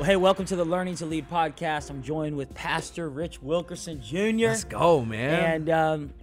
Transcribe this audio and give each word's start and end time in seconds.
Well, 0.00 0.06
hey, 0.08 0.16
welcome 0.16 0.46
to 0.46 0.56
the 0.56 0.64
Learning 0.64 0.94
to 0.94 1.04
Lead 1.04 1.28
podcast. 1.28 1.90
I'm 1.90 2.02
joined 2.02 2.34
with 2.34 2.54
Pastor 2.54 3.10
Rich 3.10 3.42
Wilkerson 3.42 4.00
Jr. 4.00 4.46
Let's 4.46 4.64
go, 4.64 5.04
man. 5.04 5.44
And 5.44 5.68
um, 5.68 6.14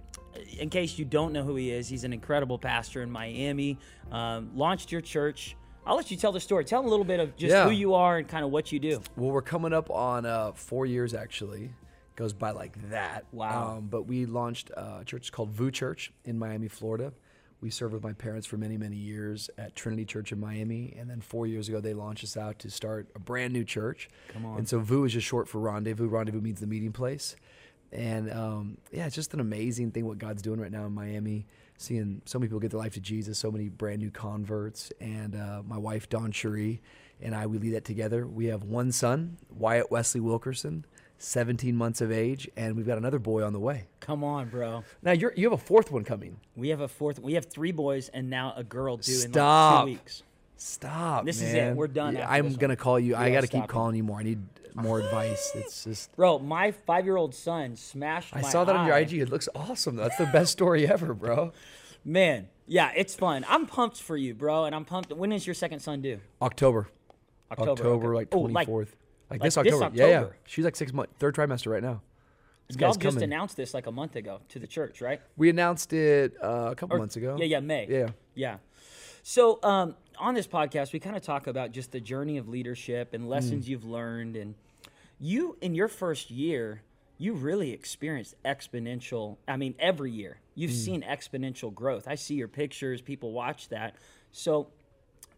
in 0.58 0.68
case 0.68 0.98
you 0.98 1.04
don't 1.04 1.32
know 1.32 1.44
who 1.44 1.54
he 1.54 1.70
is, 1.70 1.88
he's 1.88 2.02
an 2.02 2.12
incredible 2.12 2.58
pastor 2.58 3.02
in 3.02 3.10
Miami. 3.12 3.78
Um, 4.10 4.50
launched 4.56 4.90
your 4.90 5.00
church. 5.00 5.54
I'll 5.86 5.94
let 5.94 6.10
you 6.10 6.16
tell 6.16 6.32
the 6.32 6.40
story. 6.40 6.64
Tell 6.64 6.80
them 6.80 6.88
a 6.88 6.90
little 6.90 7.04
bit 7.04 7.20
of 7.20 7.36
just 7.36 7.52
Yeah. 7.52 7.66
who 7.66 7.70
you 7.70 7.94
are 7.94 8.18
and 8.18 8.26
kind 8.26 8.44
of 8.44 8.50
what 8.50 8.72
you 8.72 8.80
do. 8.80 9.00
well, 9.16 9.30
we're 9.30 9.42
coming 9.42 9.72
up 9.72 9.90
on 9.90 10.26
uh, 10.26 10.50
four 10.54 10.84
years 10.84 11.14
actually. 11.14 11.70
Goes 12.16 12.32
by 12.32 12.50
like 12.50 12.90
that. 12.90 13.26
Wow. 13.30 13.76
Um, 13.76 13.86
but 13.86 14.08
we 14.08 14.26
launched 14.26 14.72
uh, 14.76 14.98
a 15.02 15.04
church 15.04 15.30
called 15.30 15.50
VOUS 15.50 15.70
Church 15.70 16.12
in 16.24 16.36
Miami, 16.36 16.66
Florida. 16.66 17.12
We 17.60 17.70
served 17.70 17.92
with 17.92 18.04
my 18.04 18.12
parents 18.12 18.46
for 18.46 18.56
many, 18.56 18.76
many 18.76 18.96
years 18.96 19.50
at 19.58 19.74
Trinity 19.74 20.04
Church 20.04 20.30
in 20.30 20.38
Miami, 20.38 20.94
and 20.98 21.10
then 21.10 21.20
four 21.20 21.46
years 21.46 21.68
ago 21.68 21.80
they 21.80 21.92
launched 21.92 22.22
us 22.22 22.36
out 22.36 22.58
to 22.60 22.70
start 22.70 23.08
a 23.16 23.18
brand 23.18 23.52
new 23.52 23.64
church. 23.64 24.08
Come 24.32 24.46
on. 24.46 24.58
And 24.58 24.68
so 24.68 24.78
VOUS 24.78 25.06
is 25.06 25.12
just 25.14 25.26
short 25.26 25.48
for 25.48 25.58
rendezvous. 25.58 26.06
Rendezvous 26.06 26.40
means 26.40 26.60
the 26.60 26.68
meeting 26.68 26.92
place. 26.92 27.34
And 27.90 28.30
um, 28.32 28.78
yeah, 28.92 29.06
it's 29.06 29.14
just 29.14 29.34
an 29.34 29.40
amazing 29.40 29.90
thing 29.90 30.06
what 30.06 30.18
God's 30.18 30.42
doing 30.42 30.60
right 30.60 30.70
now 30.70 30.84
in 30.86 30.92
Miami. 30.92 31.46
Seeing 31.78 32.22
so 32.24 32.38
many 32.38 32.48
people 32.48 32.60
get 32.60 32.72
their 32.72 32.80
life 32.80 32.94
to 32.94 33.00
Jesus, 33.00 33.38
so 33.38 33.50
many 33.50 33.68
brand 33.68 34.00
new 34.00 34.10
converts. 34.10 34.92
And 35.00 35.34
uh, 35.34 35.62
my 35.66 35.78
wife, 35.78 36.08
DawnCheré, 36.08 36.80
and 37.20 37.34
I, 37.34 37.46
we 37.46 37.58
lead 37.58 37.74
that 37.74 37.84
together. 37.84 38.26
We 38.26 38.46
have 38.46 38.64
one 38.64 38.92
son, 38.92 39.38
Wyatt 39.50 39.90
Wesley 39.90 40.20
Wilkerson, 40.20 40.84
17 41.18 41.76
months 41.76 42.00
of 42.00 42.12
age, 42.12 42.48
and 42.56 42.76
we've 42.76 42.86
got 42.86 42.96
another 42.96 43.18
boy 43.18 43.44
on 43.44 43.52
the 43.52 43.58
way. 43.58 43.84
Come 44.00 44.22
on, 44.22 44.48
bro. 44.48 44.84
Now, 45.02 45.12
you're, 45.12 45.32
you 45.36 45.50
have 45.50 45.58
a 45.58 45.62
fourth 45.62 45.90
one 45.90 46.04
coming. 46.04 46.38
We 46.56 46.68
have 46.68 46.80
a 46.80 46.88
fourth. 46.88 47.18
We 47.18 47.34
have 47.34 47.46
three 47.46 47.72
boys 47.72 48.08
and 48.08 48.30
now 48.30 48.54
a 48.56 48.64
girl 48.64 48.96
due 48.96 49.12
in 49.12 49.20
like 49.20 49.30
Stop. 49.30 49.84
two 49.84 49.90
weeks. 49.90 50.22
Stop. 50.56 51.24
This 51.24 51.40
is 51.40 51.54
it. 51.54 51.76
We're 51.76 51.86
done 51.88 52.14
Yeah, 52.14 52.28
I'm 52.28 52.52
going 52.54 52.70
to 52.70 52.76
call 52.76 52.98
you. 52.98 53.14
I 53.14 53.30
got 53.30 53.42
to 53.42 53.46
stop 53.46 53.62
keep 53.62 53.64
it. 53.64 53.72
calling 53.72 53.96
you 53.96 54.02
more. 54.02 54.18
I 54.18 54.22
need 54.22 54.40
more 54.74 55.00
advice. 55.00 55.52
It's 55.54 55.84
just. 55.84 56.14
Bro, 56.16 56.40
my 56.40 56.72
five-year-old 56.72 57.34
son 57.34 57.76
smashed. 57.76 58.34
I 58.34 58.42
saw 58.42 58.64
that 58.64 58.74
on 58.74 58.86
your. 58.86 58.96
IG. 58.96 59.14
It 59.14 59.30
looks 59.30 59.48
awesome. 59.54 59.96
That's 59.96 60.16
the 60.16 60.26
best 60.26 60.52
story 60.52 60.86
ever, 60.88 61.14
bro. 61.14 61.52
Man, 62.04 62.48
yeah, 62.66 62.92
it's 62.94 63.14
fun. 63.14 63.44
I'm 63.48 63.66
pumped 63.66 64.00
for 64.00 64.16
you, 64.16 64.34
bro, 64.34 64.64
and 64.64 64.74
I'm 64.74 64.84
pumped. 64.84 65.12
When 65.12 65.32
is 65.32 65.46
your 65.46 65.54
second 65.54 65.80
son 65.80 66.00
due? 66.00 66.20
October. 66.40 66.88
October, 67.50 67.70
October, 67.70 68.06
okay. 68.08 68.16
like 68.16 68.30
twenty 68.30 68.64
fourth. 68.66 68.88
Like, 68.90 69.07
like 69.30 69.40
this 69.42 69.54
this 69.54 69.66
October. 69.74 69.90
Yeah, 69.96 70.06
yeah. 70.06 70.26
She's 70.46 70.64
like 70.64 70.76
six 70.76 70.92
months, 70.92 71.12
third 71.18 71.34
trimester 71.34 71.70
right 71.70 71.82
now. 71.82 72.00
This 72.68 72.76
Y'all 72.76 72.88
guy's 72.90 72.96
just 72.98 73.16
coming. 73.16 73.24
announced 73.32 73.56
this 73.56 73.72
like 73.72 73.86
a 73.86 73.92
month 73.92 74.14
ago 74.16 74.40
to 74.50 74.58
the 74.58 74.66
church, 74.66 75.00
right? 75.00 75.20
We 75.36 75.48
announced 75.48 75.92
it 75.92 76.34
uh, 76.42 76.68
a 76.70 76.74
couple 76.74 76.96
Or- 76.96 76.98
months 76.98 77.16
ago. 77.16 77.36
Yeah, 77.38 77.46
yeah, 77.46 77.60
May. 77.60 77.86
Yeah. 77.88 78.08
Yeah. 78.34 78.56
So 79.22 79.58
um, 79.62 79.96
on 80.18 80.34
this 80.34 80.46
podcast, 80.46 80.92
we 80.92 81.00
kind 81.00 81.16
of 81.16 81.22
talk 81.22 81.46
about 81.46 81.72
just 81.72 81.92
the 81.92 82.00
journey 82.00 82.36
of 82.38 82.48
leadership 82.48 83.14
and 83.14 83.28
lessons 83.28 83.64
Mm. 83.66 83.68
you've 83.68 83.84
learned. 83.84 84.36
And 84.36 84.54
you, 85.18 85.56
in 85.60 85.74
your 85.74 85.88
first 85.88 86.30
year, 86.30 86.82
you 87.16 87.32
really 87.32 87.72
experienced 87.72 88.34
exponential. 88.44 89.38
I 89.46 89.56
mean, 89.56 89.74
every 89.78 90.10
year 90.12 90.38
you've 90.54 90.70
Mm. 90.70 90.84
seen 90.84 91.02
exponential 91.02 91.72
growth. 91.74 92.06
I 92.06 92.14
see 92.16 92.34
your 92.34 92.48
pictures. 92.48 93.00
People 93.00 93.32
watch 93.32 93.68
that. 93.70 93.96
So 94.30 94.68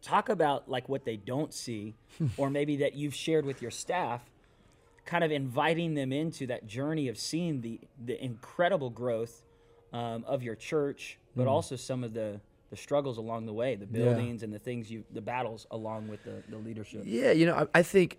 talk 0.02 0.28
about 0.28 0.68
like 0.68 0.88
what 0.88 1.04
they 1.04 1.16
don't 1.16 1.52
see, 1.52 1.94
or 2.36 2.50
maybe 2.50 2.76
that 2.78 2.94
you've 2.94 3.14
shared 3.14 3.44
with 3.44 3.62
your 3.62 3.70
staff. 3.70 4.22
Kind 5.06 5.24
of 5.24 5.32
inviting 5.32 5.94
them 5.94 6.12
into 6.12 6.46
that 6.48 6.66
journey 6.66 7.08
of 7.08 7.18
seeing 7.18 7.62
the 7.62 7.80
the 8.04 8.22
incredible 8.22 8.90
growth 8.90 9.42
um, 9.92 10.24
of 10.26 10.42
your 10.42 10.54
church, 10.54 11.18
but 11.34 11.46
also 11.46 11.74
some 11.74 12.04
of 12.04 12.12
the 12.14 12.40
the 12.70 12.76
struggles 12.76 13.18
along 13.18 13.46
the 13.46 13.52
way, 13.52 13.74
the 13.74 13.86
buildings 13.86 14.42
and 14.44 14.52
the 14.52 14.58
things 14.58 14.90
you, 14.90 15.02
the 15.12 15.20
battles 15.20 15.66
along 15.72 16.06
with 16.06 16.22
the, 16.22 16.42
the 16.48 16.56
leadership. 16.56 17.02
Yeah, 17.04 17.32
you 17.32 17.44
know, 17.44 17.54
I, 17.74 17.80
I 17.80 17.82
think 17.82 18.18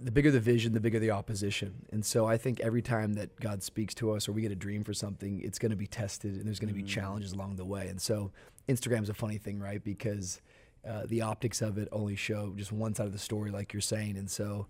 the 0.00 0.10
bigger 0.10 0.30
the 0.30 0.40
vision, 0.40 0.72
the 0.72 0.80
bigger 0.80 0.98
the 0.98 1.10
opposition. 1.10 1.86
And 1.90 2.04
so 2.04 2.26
I 2.26 2.36
think 2.36 2.60
every 2.60 2.82
time 2.82 3.14
that 3.14 3.38
God 3.40 3.62
speaks 3.62 3.94
to 3.94 4.12
us 4.12 4.28
or 4.28 4.32
we 4.32 4.42
get 4.42 4.52
a 4.52 4.56
dream 4.56 4.84
for 4.84 4.94
something, 4.94 5.40
it's 5.42 5.58
going 5.58 5.70
to 5.70 5.76
be 5.76 5.86
tested 5.86 6.36
and 6.36 6.46
there's 6.46 6.60
going 6.60 6.72
to 6.72 6.80
be 6.80 6.82
challenges 6.82 7.32
along 7.32 7.56
the 7.56 7.64
way. 7.64 7.88
And 7.88 8.00
so 8.00 8.30
Instagram's 8.68 9.08
a 9.08 9.14
funny 9.14 9.38
thing, 9.38 9.58
right? 9.58 9.82
Because 9.82 10.40
uh, 10.88 11.02
the 11.06 11.22
optics 11.22 11.62
of 11.62 11.78
it 11.78 11.88
only 11.92 12.16
show 12.16 12.52
just 12.56 12.72
one 12.72 12.94
side 12.94 13.06
of 13.06 13.12
the 13.12 13.18
story, 13.18 13.50
like 13.50 13.72
you're 13.72 13.80
saying. 13.80 14.16
And 14.16 14.30
so 14.30 14.66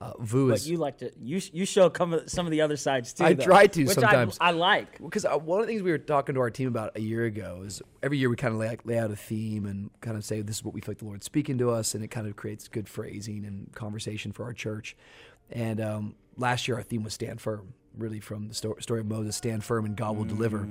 uh, 0.00 0.12
VOUS 0.18 0.32
is 0.34 0.48
But 0.48 0.54
is. 0.56 0.70
you 0.70 0.76
like 0.76 0.98
to 0.98 1.10
you 1.20 1.40
you 1.52 1.64
show 1.64 1.88
come 1.88 2.20
some 2.26 2.46
of 2.46 2.52
the 2.52 2.60
other 2.60 2.76
sides 2.76 3.12
too. 3.12 3.24
I 3.24 3.32
though, 3.34 3.44
try 3.44 3.66
to 3.68 3.84
which 3.84 3.94
sometimes. 3.94 4.36
I, 4.40 4.48
I 4.48 4.50
like. 4.50 5.00
because 5.00 5.24
uh, 5.24 5.38
one 5.38 5.60
of 5.60 5.66
the 5.66 5.72
things 5.72 5.82
we 5.82 5.90
were 5.90 5.98
talking 5.98 6.34
to 6.34 6.40
our 6.40 6.50
team 6.50 6.68
about 6.68 6.96
a 6.96 7.00
year 7.00 7.24
ago 7.24 7.62
is 7.64 7.80
every 8.02 8.18
year 8.18 8.28
we 8.28 8.36
kind 8.36 8.52
of 8.52 8.60
lay, 8.60 8.76
lay 8.84 8.98
out 8.98 9.10
a 9.10 9.16
theme 9.16 9.66
and 9.66 9.90
kind 10.00 10.16
of 10.16 10.24
say 10.24 10.42
this 10.42 10.56
is 10.56 10.64
what 10.64 10.74
we 10.74 10.80
feel 10.80 10.92
like 10.92 10.98
the 10.98 11.04
Lord's 11.06 11.24
speaking 11.24 11.58
to 11.58 11.70
us, 11.70 11.94
and 11.94 12.04
it 12.04 12.08
kind 12.08 12.26
of 12.26 12.36
creates 12.36 12.68
good 12.68 12.88
phrasing 12.88 13.44
and 13.44 13.72
conversation 13.72 14.32
for 14.32 14.44
our 14.44 14.52
church. 14.52 14.96
And 15.50 15.80
um, 15.80 16.14
last 16.36 16.66
year 16.68 16.76
our 16.76 16.82
theme 16.82 17.04
was 17.04 17.14
stand 17.14 17.40
firm, 17.40 17.72
really 17.96 18.20
from 18.20 18.48
the 18.48 18.54
sto- 18.54 18.76
story 18.80 19.00
of 19.00 19.06
Moses, 19.06 19.36
stand 19.36 19.62
firm 19.64 19.84
and 19.84 19.96
God 19.96 20.16
will 20.16 20.24
deliver. 20.24 20.68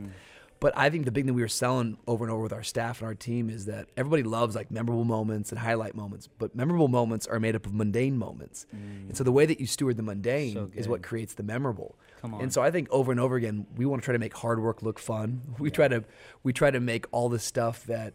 But 0.63 0.78
I 0.78 0.90
think 0.90 1.03
the 1.03 1.12
big 1.12 1.25
thing 1.25 1.34
we 1.34 1.41
were 1.41 1.50
selling 1.50 1.97
over 2.07 2.24
and 2.24 2.31
over 2.31 2.44
with 2.44 2.53
our 2.53 2.63
staff 2.63 3.01
and 3.01 3.07
our 3.07 3.13
team 3.13 3.50
is 3.50 3.66
that 3.66 3.90
everybody 3.97 4.24
loves 4.24 4.56
like 4.56 4.72
memorable 4.72 5.03
moments 5.03 5.51
and 5.51 5.59
highlight 5.59 5.94
moments, 5.94 6.29
but 6.38 6.56
memorable 6.56 6.88
moments 6.88 7.28
are 7.28 7.38
made 7.38 7.53
up 7.53 7.66
of 7.66 7.74
mundane 7.74 8.18
moments. 8.18 8.66
Mm. 8.73 9.09
And 9.09 9.18
so 9.18 9.25
the 9.25 9.31
way 9.34 9.46
that 9.46 9.59
you 9.59 9.68
steward 9.68 9.97
the 9.97 10.03
mundane 10.03 10.53
So 10.53 10.72
is 10.73 10.88
what 10.88 11.03
creates 11.03 11.34
the 11.34 11.44
memorable. 11.44 11.97
Come 12.22 12.35
on. 12.35 12.44
And 12.44 12.53
so 12.53 12.62
I 12.62 12.72
think 12.72 12.88
over 12.91 13.12
and 13.12 13.19
over 13.19 13.35
again, 13.35 13.68
we 13.75 13.85
want 13.85 14.03
to 14.03 14.06
try 14.06 14.13
to 14.13 14.19
make 14.19 14.38
hard 14.38 14.62
work 14.62 14.81
look 14.81 15.00
fun. 15.00 15.41
We 15.59 15.69
try 15.69 15.90
to 15.90 16.06
we 16.44 16.53
try 16.53 16.72
to 16.72 16.79
make 16.79 17.07
all 17.12 17.28
the 17.28 17.40
stuff 17.40 17.85
that 17.88 18.13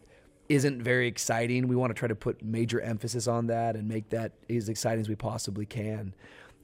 isn't 0.48 0.82
very 0.82 1.06
exciting. 1.06 1.68
We 1.68 1.76
want 1.76 1.90
to 1.90 1.94
try 1.94 2.08
to 2.08 2.14
put 2.14 2.42
major 2.42 2.80
emphasis 2.80 3.28
on 3.28 3.48
that 3.48 3.76
and 3.76 3.86
make 3.86 4.08
that 4.08 4.32
as 4.48 4.70
exciting 4.70 5.02
as 5.02 5.08
we 5.10 5.16
possibly 5.16 5.66
can. 5.66 6.14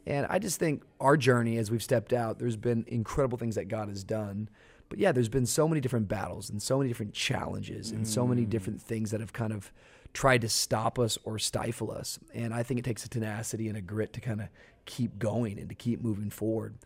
And 0.06 0.26
I 0.30 0.38
just 0.38 0.58
think 0.58 0.82
our 0.98 1.18
journey 1.18 1.58
as 1.58 1.70
we've 1.70 1.82
stepped 1.82 2.14
out, 2.14 2.38
there's 2.38 2.56
been 2.56 2.86
incredible 2.88 3.36
things 3.36 3.56
that 3.56 3.68
God 3.68 3.90
has 3.90 4.02
done. 4.02 4.48
But 4.88 4.98
yeah, 4.98 5.12
there's 5.12 5.28
been 5.28 5.46
so 5.46 5.66
many 5.66 5.80
different 5.80 6.08
battles 6.08 6.50
and 6.50 6.62
so 6.62 6.78
many 6.78 6.88
different 6.88 7.14
challenges 7.14 7.90
and 7.90 8.06
so 8.06 8.26
many 8.26 8.42
mm. 8.42 8.50
different 8.50 8.80
things 8.80 9.10
that 9.10 9.20
have 9.20 9.32
kind 9.32 9.52
of 9.52 9.72
tried 10.12 10.40
to 10.42 10.48
stop 10.48 10.98
us 10.98 11.18
or 11.24 11.38
stifle 11.38 11.90
us. 11.90 12.18
And 12.32 12.54
I 12.54 12.62
think 12.62 12.78
it 12.78 12.84
takes 12.84 13.04
a 13.04 13.08
tenacity 13.08 13.68
and 13.68 13.76
a 13.76 13.80
grit 13.80 14.12
to 14.12 14.20
kind 14.20 14.40
of 14.40 14.48
keep 14.84 15.18
going 15.18 15.58
and 15.58 15.68
to 15.68 15.74
keep 15.74 16.02
moving 16.02 16.30
forward. 16.30 16.76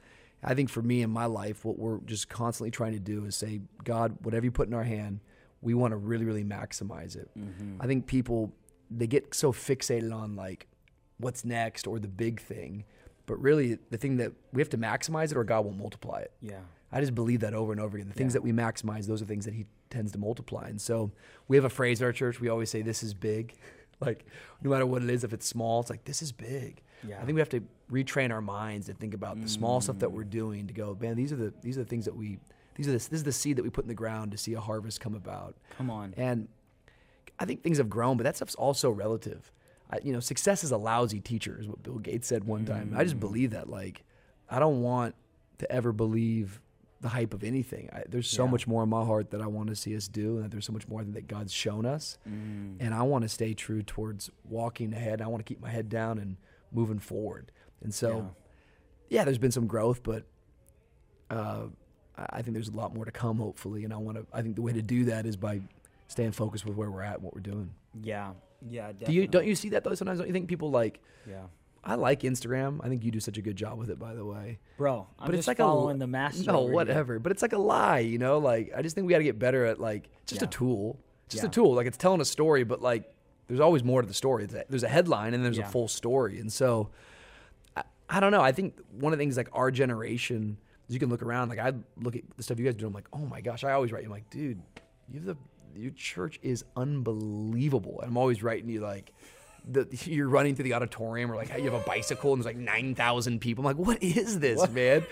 I 0.42 0.54
think 0.54 0.70
for 0.70 0.82
me 0.82 1.03
in 1.03 1.10
my 1.10 1.26
life, 1.26 1.64
what 1.64 1.78
we're 1.78 1.98
just 2.06 2.28
constantly 2.28 2.70
trying 2.70 2.92
to 2.92 3.00
do 3.00 3.25
is 3.25 3.37
say, 3.37 3.60
God, 3.84 4.16
whatever 4.22 4.47
you 4.47 4.53
put 4.53 4.69
in 4.69 4.75
our 4.75 4.84
hand, 4.84 5.20
we 5.60 5.75
want 5.75 5.92
to 5.92 5.97
really, 5.97 6.25
really 6.25 6.44
maximize 6.44 7.16
it. 7.16 7.28
Mm-hmm. 7.37 7.82
I 7.82 7.87
think 7.87 8.06
people 8.06 8.53
they 8.91 9.06
get 9.06 9.34
so 9.34 9.53
fixated 9.53 10.14
on 10.14 10.34
like 10.34 10.66
what's 11.19 11.44
next 11.44 11.87
or 11.87 11.98
the 11.98 12.08
big 12.08 12.41
thing, 12.41 12.84
but 13.28 13.41
really 13.41 13.78
the 13.91 13.99
thing 13.99 14.16
that 14.16 14.33
we 14.53 14.61
have 14.61 14.71
to 14.71 14.78
maximize 14.78 15.31
it 15.31 15.37
or 15.37 15.44
God 15.44 15.65
will 15.65 15.72
multiply 15.72 16.21
it. 16.21 16.33
Yeah. 16.41 16.59
I 16.91 17.00
just 17.00 17.15
believe 17.15 17.41
that 17.41 17.55
over 17.55 17.71
and 17.71 17.81
over 17.81 17.97
again. 17.97 18.09
The 18.09 18.15
things 18.15 18.33
Yeah. 18.33 18.41
that 18.41 18.43
we 18.43 18.53
maximize, 18.53 19.06
those 19.06 19.22
are 19.22 19.27
things 19.27 19.44
that 19.44 19.55
He 19.55 19.66
tends 19.91 20.11
to 20.12 20.19
multiply. 20.19 20.69
And 20.69 20.81
so 20.81 21.12
we 21.47 21.56
have 21.56 21.65
a 21.65 21.71
phrase 21.71 22.03
at 22.03 22.06
our 22.06 22.12
church. 22.12 22.41
We 22.41 22.49
always 22.49 22.71
say, 22.71 22.83
"This 22.83 23.03
is 23.03 23.15
big." 23.15 23.55
like 24.00 24.25
no 24.62 24.71
matter 24.71 24.87
what 24.87 25.03
it 25.03 25.11
is, 25.11 25.22
if 25.22 25.33
it's 25.33 25.47
small, 25.47 25.81
it's 25.81 25.91
like 25.91 26.05
this 26.05 26.22
is 26.22 26.33
big. 26.33 26.83
Yeah. 27.06 27.21
I 27.21 27.25
think 27.25 27.34
we 27.34 27.41
have 27.41 27.50
to 27.50 27.62
retrain 27.93 28.33
our 28.33 28.41
minds 28.41 28.87
to 28.87 28.94
think 28.94 29.15
about 29.15 29.41
the 29.41 29.49
small 29.49 29.81
stuff 29.81 30.00
that 30.00 30.09
mm. 30.09 30.15
we're 30.15 30.25
doing. 30.25 30.67
To 30.67 30.75
go, 30.75 30.97
man, 30.99 31.15
these 31.15 31.33
are 31.33 31.37
the 31.37 31.53
these 31.62 31.78
are 31.78 31.84
the 31.84 31.88
things 31.88 32.06
that 32.06 32.17
we 32.17 32.38
these 32.75 32.88
are 32.88 32.93
this 32.93 33.06
this 33.09 33.19
is 33.19 33.25
the 33.25 33.33
seed 33.33 33.56
that 33.56 33.62
we 33.62 33.71
put 33.71 33.84
in 33.84 33.88
the 33.88 33.94
ground 33.94 34.33
to 34.33 34.38
see 34.38 34.55
a 34.55 34.61
harvest 34.61 35.00
come 35.00 35.15
about. 35.15 35.56
Come 35.77 35.91
on. 35.91 36.15
And 36.17 36.49
I 37.38 37.44
think 37.44 37.62
things 37.62 37.78
have 37.78 37.91
grown, 37.91 38.17
but 38.17 38.25
that 38.25 38.37
stuff's 38.37 38.55
also 38.55 38.91
relative. 38.91 39.53
I, 39.91 39.99
you 40.03 40.12
know, 40.12 40.21
success 40.21 40.65
is 40.65 40.71
a 40.71 40.76
lousy 40.76 41.21
teacher, 41.21 41.59
is 41.60 41.66
what 41.69 41.82
Bill 41.82 41.99
Gates 41.99 42.26
said 42.28 42.44
one 42.44 42.65
time. 42.66 42.93
I 42.97 43.04
just 43.04 43.19
believe 43.19 43.53
that. 43.53 43.69
Like, 43.71 44.04
I 44.50 44.59
don't 44.59 44.82
want 44.82 45.15
to 45.59 45.71
ever 45.72 45.93
believe 45.93 46.60
the 47.00 47.09
hype 47.09 47.32
of 47.32 47.44
anything. 47.44 47.88
I, 47.93 48.02
there's 48.08 48.29
so 48.29 48.44
Yeah. 48.44 48.50
much 48.50 48.67
more 48.67 48.82
in 48.82 48.88
my 48.88 49.05
heart 49.05 49.31
that 49.31 49.40
I 49.40 49.46
want 49.46 49.69
to 49.69 49.76
see 49.76 49.96
us 49.96 50.08
do, 50.08 50.37
and 50.37 50.44
that 50.44 50.50
there's 50.50 50.67
so 50.67 50.73
much 50.73 50.88
more 50.88 51.02
that 51.05 51.26
God's 51.29 51.52
shown 51.52 51.87
us. 51.87 52.19
Mm. 52.29 52.76
And 52.81 52.93
I 52.93 53.02
want 53.02 53.23
to 53.23 53.29
stay 53.29 53.55
true 53.55 53.82
towards 53.82 54.31
walking 54.44 54.93
ahead. 54.93 55.23
I 55.23 55.29
want 55.29 55.40
to 55.44 55.49
keep 55.49 55.61
my 55.61 55.70
head 55.70 55.88
down 55.88 56.19
and 56.19 56.37
moving 56.73 56.99
forward. 56.99 57.52
And 57.82 57.94
so, 57.94 58.35
yeah, 59.08 59.25
there's 59.25 59.38
been 59.38 59.52
some 59.52 59.67
growth, 59.69 60.02
but 60.02 60.25
uh, 61.31 61.67
I 62.17 62.26
I 62.31 62.43
think 62.43 62.55
there's 62.55 62.69
a 62.69 62.73
lot 62.76 62.94
more 62.94 63.05
to 63.05 63.12
come, 63.12 63.38
hopefully. 63.38 63.85
And 63.85 63.93
I 63.93 63.96
want 63.96 64.19
to. 64.19 64.26
I 64.32 64.43
think 64.43 64.56
the 64.56 64.62
way 64.62 64.73
to 64.73 64.82
do 64.82 65.05
that 65.06 65.25
is 65.25 65.37
by 65.37 65.61
staying 66.08 66.32
focused 66.32 66.66
with 66.66 66.76
where 66.76 66.90
we're 66.90 67.02
at 67.02 67.14
and 67.14 67.22
what 67.22 67.34
we're 67.34 67.40
doing. 67.40 67.70
Yeah. 68.02 68.32
Yeah. 68.69 68.93
Do 68.93 69.12
you 69.12 69.26
don't 69.28 69.46
you 69.46 69.55
see 69.55 69.69
that 69.70 69.84
though? 69.84 69.94
Sometimes 69.94 70.19
don't 70.19 70.26
you 70.26 70.32
think 70.34 70.49
people 70.49 70.70
like? 70.70 71.00
Yeah. 71.28 71.43
I 71.84 71.94
like 71.94 72.20
Instagram. 72.22 72.81
I 72.82 72.88
think 72.88 73.05
you 73.05 73.10
do 73.12 73.20
such 73.20 73.38
a 73.38 73.43
good 73.43 73.55
job 73.56 73.78
with 73.78 73.88
it, 73.88 73.99
by 74.00 74.12
the 74.14 74.25
way. 74.25 74.58
Bro, 74.76 75.06
I'm 75.19 75.26
But 75.26 75.32
just 75.32 75.38
it's 75.40 75.49
like 75.49 75.58
following 75.58 75.96
a 75.96 75.99
the 76.00 76.06
master. 76.08 76.50
No, 76.50 76.64
here. 76.64 76.72
whatever. 76.72 77.19
But 77.20 77.31
it's 77.32 77.40
like 77.40 77.52
a 77.52 77.58
lie, 77.58 78.00
you 78.00 78.19
know. 78.19 78.38
Like 78.38 78.72
I 78.76 78.82
just 78.82 78.94
think 78.96 79.06
we 79.06 79.12
got 79.12 79.19
to 79.19 79.25
get 79.25 79.38
better 79.38 79.64
at 79.64 79.78
like 79.81 80.10
just 80.26 80.43
Yeah. 80.43 80.49
a 80.49 80.50
tool, 80.50 80.99
just 81.28 81.44
Yeah. 81.44 81.49
a 81.49 81.52
tool. 81.52 81.75
Like 81.75 81.87
it's 81.87 81.96
telling 81.96 82.20
a 82.20 82.25
story, 82.26 82.64
but 82.64 82.82
like 82.82 83.11
there's 83.46 83.61
always 83.61 83.84
more 83.84 84.02
to 84.02 84.08
the 84.08 84.12
story. 84.14 84.46
There's 84.46 84.82
a- 84.82 84.88
headline 84.88 85.32
and 85.34 85.44
there's 85.44 85.56
Yeah. 85.56 85.69
a 85.69 85.70
full 85.70 85.88
story, 85.88 86.40
and 86.40 86.52
so 86.52 86.90
I, 87.76 87.84
I 88.11 88.20
don't 88.20 88.32
know. 88.32 88.43
I 88.43 88.52
think 88.52 88.78
one 88.90 89.12
of 89.12 89.19
the 89.19 89.22
things 89.22 89.37
like 89.37 89.49
our 89.52 89.70
generation, 89.70 90.58
you 90.88 90.99
can 90.99 91.08
look 91.08 91.22
around. 91.22 91.49
Like 91.49 91.61
I 91.61 91.72
look 91.96 92.16
at 92.16 92.22
the 92.37 92.43
stuff 92.43 92.58
you 92.58 92.64
guys 92.64 92.75
do. 92.75 92.87
I'm 92.87 92.93
like, 92.93 93.08
oh 93.12 93.25
my 93.25 93.40
gosh. 93.40 93.62
I 93.64 93.72
always 93.72 93.93
write 93.93 94.02
you. 94.02 94.08
I'm 94.08 94.12
like, 94.12 94.28
dude, 94.31 94.61
you 95.11 95.20
have 95.20 95.25
the 95.25 95.37
your 95.78 95.92
church 95.92 96.38
is 96.42 96.64
unbelievable. 96.76 98.00
I'm 98.02 98.16
always 98.16 98.42
writing 98.42 98.69
you 98.69 98.80
like, 98.80 99.12
the, 99.70 99.86
you're 100.04 100.28
running 100.28 100.54
through 100.54 100.64
the 100.64 100.75
auditorium 100.75 101.30
or 101.30 101.36
like 101.36 101.48
you 101.56 101.64
have 101.64 101.75
a 101.75 101.80
bicycle 101.84 102.32
and 102.32 102.42
there's 102.42 102.54
like 102.54 102.62
9,000 102.62 103.40
people. 103.40 103.66
I'm 103.66 103.76
like, 103.76 103.86
what 103.86 104.02
is 104.02 104.40
this, 104.40 104.69
man? 104.70 105.04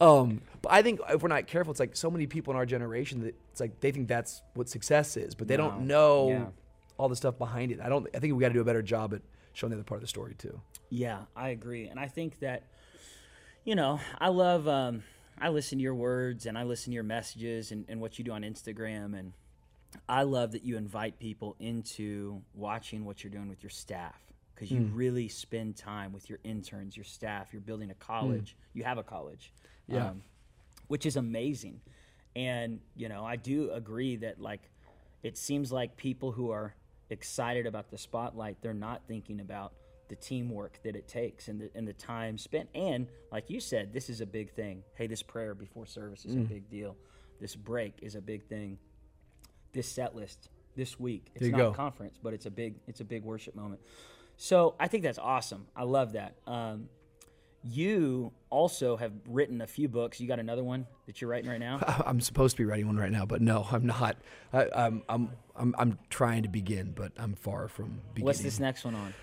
Um, 0.00 0.40
but 0.62 0.72
I 0.72 0.82
think 0.82 1.00
if 1.10 1.22
we're 1.22 1.28
not 1.28 1.46
careful, 1.46 1.70
it's 1.72 1.80
like 1.80 1.96
so 1.96 2.10
many 2.10 2.26
people 2.26 2.52
in 2.52 2.56
our 2.56 2.66
generation 2.66 3.20
that 3.20 3.34
it's 3.50 3.60
like 3.60 3.80
they 3.80 3.90
think 3.90 4.08
that's 4.08 4.42
what 4.54 4.68
success 4.68 5.16
is, 5.16 5.34
but 5.34 5.48
they 5.48 5.56
No. 5.56 5.70
don't 5.70 5.86
know 5.86 6.28
Yeah. 6.28 6.46
all 6.98 7.08
the 7.08 7.16
stuff 7.16 7.38
behind 7.38 7.72
it. 7.72 7.80
I 7.80 7.88
don't. 7.88 8.06
I 8.14 8.18
think 8.18 8.34
we 8.34 8.40
got 8.40 8.48
to 8.48 8.54
do 8.54 8.60
a 8.60 8.64
better 8.64 8.82
job 8.82 9.14
at 9.14 9.22
showing 9.52 9.70
the 9.70 9.76
other 9.76 9.84
part 9.84 9.98
of 9.98 10.02
the 10.02 10.08
story 10.08 10.34
too. 10.36 10.60
Yeah, 10.90 11.22
I 11.34 11.48
agree, 11.48 11.86
and 11.88 11.98
I 11.98 12.06
think 12.06 12.38
that, 12.40 12.62
you 13.64 13.74
know, 13.74 13.98
I 14.20 14.28
love. 14.28 14.68
Um, 14.68 15.02
I 15.36 15.48
listen 15.48 15.78
to 15.78 15.82
your 15.82 15.96
words 15.96 16.46
and 16.46 16.56
I 16.56 16.62
listen 16.62 16.92
to 16.92 16.94
your 16.94 17.02
messages 17.02 17.72
and, 17.72 17.84
and 17.88 18.00
what 18.00 18.16
you 18.20 18.24
do 18.24 18.30
on 18.30 18.42
Instagram, 18.42 19.18
and 19.18 19.32
I 20.08 20.22
love 20.22 20.52
that 20.52 20.64
you 20.64 20.76
invite 20.76 21.18
people 21.18 21.56
into 21.58 22.42
watching 22.54 23.04
what 23.04 23.22
you're 23.22 23.30
doing 23.30 23.48
with 23.48 23.62
your 23.62 23.70
staff 23.70 24.20
because 24.54 24.70
you 24.70 24.80
hmm. 24.80 24.94
really 24.94 25.28
spend 25.28 25.76
time 25.76 26.12
with 26.12 26.28
your 26.28 26.38
interns, 26.44 26.96
your 26.96 27.04
staff. 27.04 27.48
You're 27.52 27.62
building 27.62 27.90
a 27.90 27.94
hmm. 27.94 28.00
college. 28.00 28.56
You 28.72 28.84
have 28.84 28.98
a 28.98 29.02
college, 29.02 29.52
Yeah. 29.86 30.08
um, 30.08 30.22
which 30.88 31.06
is 31.06 31.16
amazing. 31.16 31.80
And 32.36 32.80
you 32.96 33.08
know, 33.08 33.24
I 33.24 33.36
do 33.36 33.70
agree 33.72 34.16
that 34.16 34.40
like 34.40 34.70
it 35.22 35.38
seems 35.38 35.72
like 35.72 35.96
people 35.96 36.32
who 36.32 36.50
are 36.50 36.74
excited 37.10 37.66
about 37.66 37.90
the 37.90 37.98
spotlight, 37.98 38.56
they're 38.60 38.74
not 38.74 39.02
thinking 39.06 39.40
about 39.40 39.72
the 40.08 40.16
teamwork 40.16 40.78
that 40.82 40.94
it 40.96 41.08
takes 41.08 41.48
and 41.48 41.60
the 41.60 41.70
and 41.74 41.86
the 41.86 41.92
time 41.92 42.38
spent. 42.38 42.68
And 42.74 43.08
like 43.32 43.50
you 43.50 43.60
said, 43.60 43.92
this 43.92 44.10
is 44.10 44.20
a 44.20 44.26
big 44.26 44.52
thing. 44.52 44.82
Hey, 44.94 45.06
this 45.06 45.22
prayer 45.22 45.54
before 45.54 45.86
service 45.86 46.24
is 46.24 46.34
a 46.34 46.38
hmm. 46.38 46.44
big 46.44 46.68
deal. 46.68 46.96
This 47.40 47.56
break 47.56 47.98
is 48.02 48.14
a 48.14 48.20
big 48.20 48.44
thing. 48.44 48.78
This 49.74 49.88
set 49.88 50.16
list 50.16 50.48
this 50.76 50.98
week. 50.98 51.26
It's 51.34 51.50
not 51.50 51.58
go. 51.58 51.70
a 51.70 51.74
conference, 51.74 52.18
but 52.22 52.32
it's 52.32 52.46
a 52.46 52.50
big 52.50 52.76
it's 52.86 53.00
a 53.00 53.04
big 53.04 53.24
worship 53.24 53.54
moment. 53.54 53.80
So 54.36 54.74
I 54.80 54.88
think 54.88 55.02
that's 55.02 55.18
awesome. 55.18 55.66
I 55.76 55.84
love 55.84 56.12
that. 56.12 56.36
Um, 56.46 56.88
you 57.62 58.32
also 58.50 58.96
have 58.96 59.12
written 59.26 59.60
a 59.60 59.66
few 59.66 59.88
books. 59.88 60.20
You 60.20 60.28
got 60.28 60.38
another 60.38 60.62
one 60.62 60.86
that 61.06 61.20
you're 61.20 61.30
writing 61.30 61.48
right 61.48 61.60
now. 61.60 61.80
I'm 62.06 62.20
supposed 62.20 62.56
to 62.56 62.62
be 62.62 62.66
writing 62.66 62.86
one 62.86 62.98
right 62.98 63.10
now, 63.10 63.24
but 63.24 63.40
no, 63.40 63.66
I'm 63.70 63.86
not. 63.86 64.16
I, 64.52 64.68
I'm, 64.74 65.02
I'm, 65.08 65.30
I'm, 65.56 65.74
I'm 65.78 65.98
trying 66.10 66.42
to 66.42 66.48
begin, 66.48 66.92
but 66.94 67.12
I'm 67.16 67.34
far 67.34 67.68
from 67.68 68.00
beginning. 68.12 68.26
What's 68.26 68.40
this 68.40 68.60
next 68.60 68.84
one 68.84 68.94
on? 68.94 69.14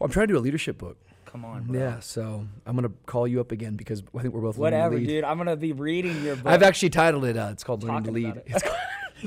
I'm 0.00 0.10
trying 0.10 0.28
to 0.28 0.34
do 0.34 0.38
a 0.38 0.40
leadership 0.40 0.78
book. 0.78 0.96
Come 1.26 1.44
on, 1.44 1.64
bro. 1.64 1.78
Yeah, 1.78 2.00
so 2.00 2.46
I'm 2.66 2.74
gonna 2.74 2.92
call 3.06 3.26
you 3.26 3.40
up 3.40 3.52
again 3.52 3.76
because 3.76 4.02
I 4.14 4.20
think 4.20 4.34
we're 4.34 4.42
both 4.42 4.58
Whatever, 4.58 4.98
dude. 4.98 5.24
I'm 5.24 5.38
gonna 5.38 5.56
be 5.56 5.72
reading 5.72 6.22
your 6.22 6.36
book. 6.36 6.46
I've 6.46 6.62
actually 6.62 6.90
titled 6.90 7.24
it. 7.24 7.38
Uh, 7.38 7.48
it's 7.52 7.64
called 7.64 7.82
"Learning 7.82 8.04
to 8.04 8.10
Lead." 8.10 8.42
it. 8.46 8.62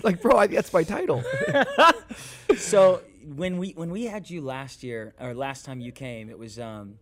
Like, 0.04 0.22
bro, 0.22 0.38
I, 0.38 0.48
that's 0.48 0.74
my 0.74 0.84
title. 0.84 1.24
so 2.58 3.02
when 3.36 3.58
we 3.58 3.72
when 3.72 3.92
we 3.92 4.06
had 4.06 4.30
you 4.30 4.42
last 4.42 4.84
year 4.84 5.14
or 5.20 5.34
last 5.34 5.66
time 5.66 5.80
you 5.80 5.92
came, 5.92 6.30
it 6.30 6.38
was 6.38 6.60
um, 6.60 6.96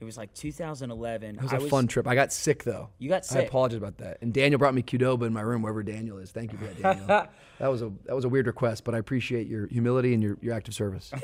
it 0.00 0.04
was 0.04 0.16
like 0.16 0.34
2011. 0.34 1.36
It 1.36 1.42
was 1.42 1.52
a 1.52 1.56
a 1.56 1.60
fun 1.68 1.86
trip. 1.86 2.06
I 2.06 2.14
got 2.14 2.32
sick 2.32 2.64
though. 2.64 2.90
You 2.98 3.08
got 3.08 3.24
sick. 3.24 3.38
I 3.38 3.42
apologize 3.44 3.78
about 3.78 3.98
that. 3.98 4.18
And 4.20 4.32
Daniel 4.32 4.58
brought 4.58 4.74
me 4.74 4.82
Qdoba 4.82 5.26
in 5.26 5.32
my 5.32 5.40
room, 5.40 5.62
wherever 5.62 5.82
Daniel 5.82 6.18
is. 6.18 6.30
Thank 6.30 6.52
you 6.52 6.58
for 6.58 6.64
that, 6.64 6.82
Daniel. 6.82 7.06
that 7.58 7.68
was 7.68 7.82
a 7.82 7.92
that 8.04 8.14
was 8.14 8.24
a 8.24 8.28
weird 8.28 8.46
request, 8.46 8.84
but 8.84 8.94
I 8.94 8.98
appreciate 8.98 9.46
your 9.46 9.66
humility 9.68 10.14
and 10.14 10.22
your, 10.22 10.36
your 10.40 10.54
active 10.54 10.74
service. 10.74 11.12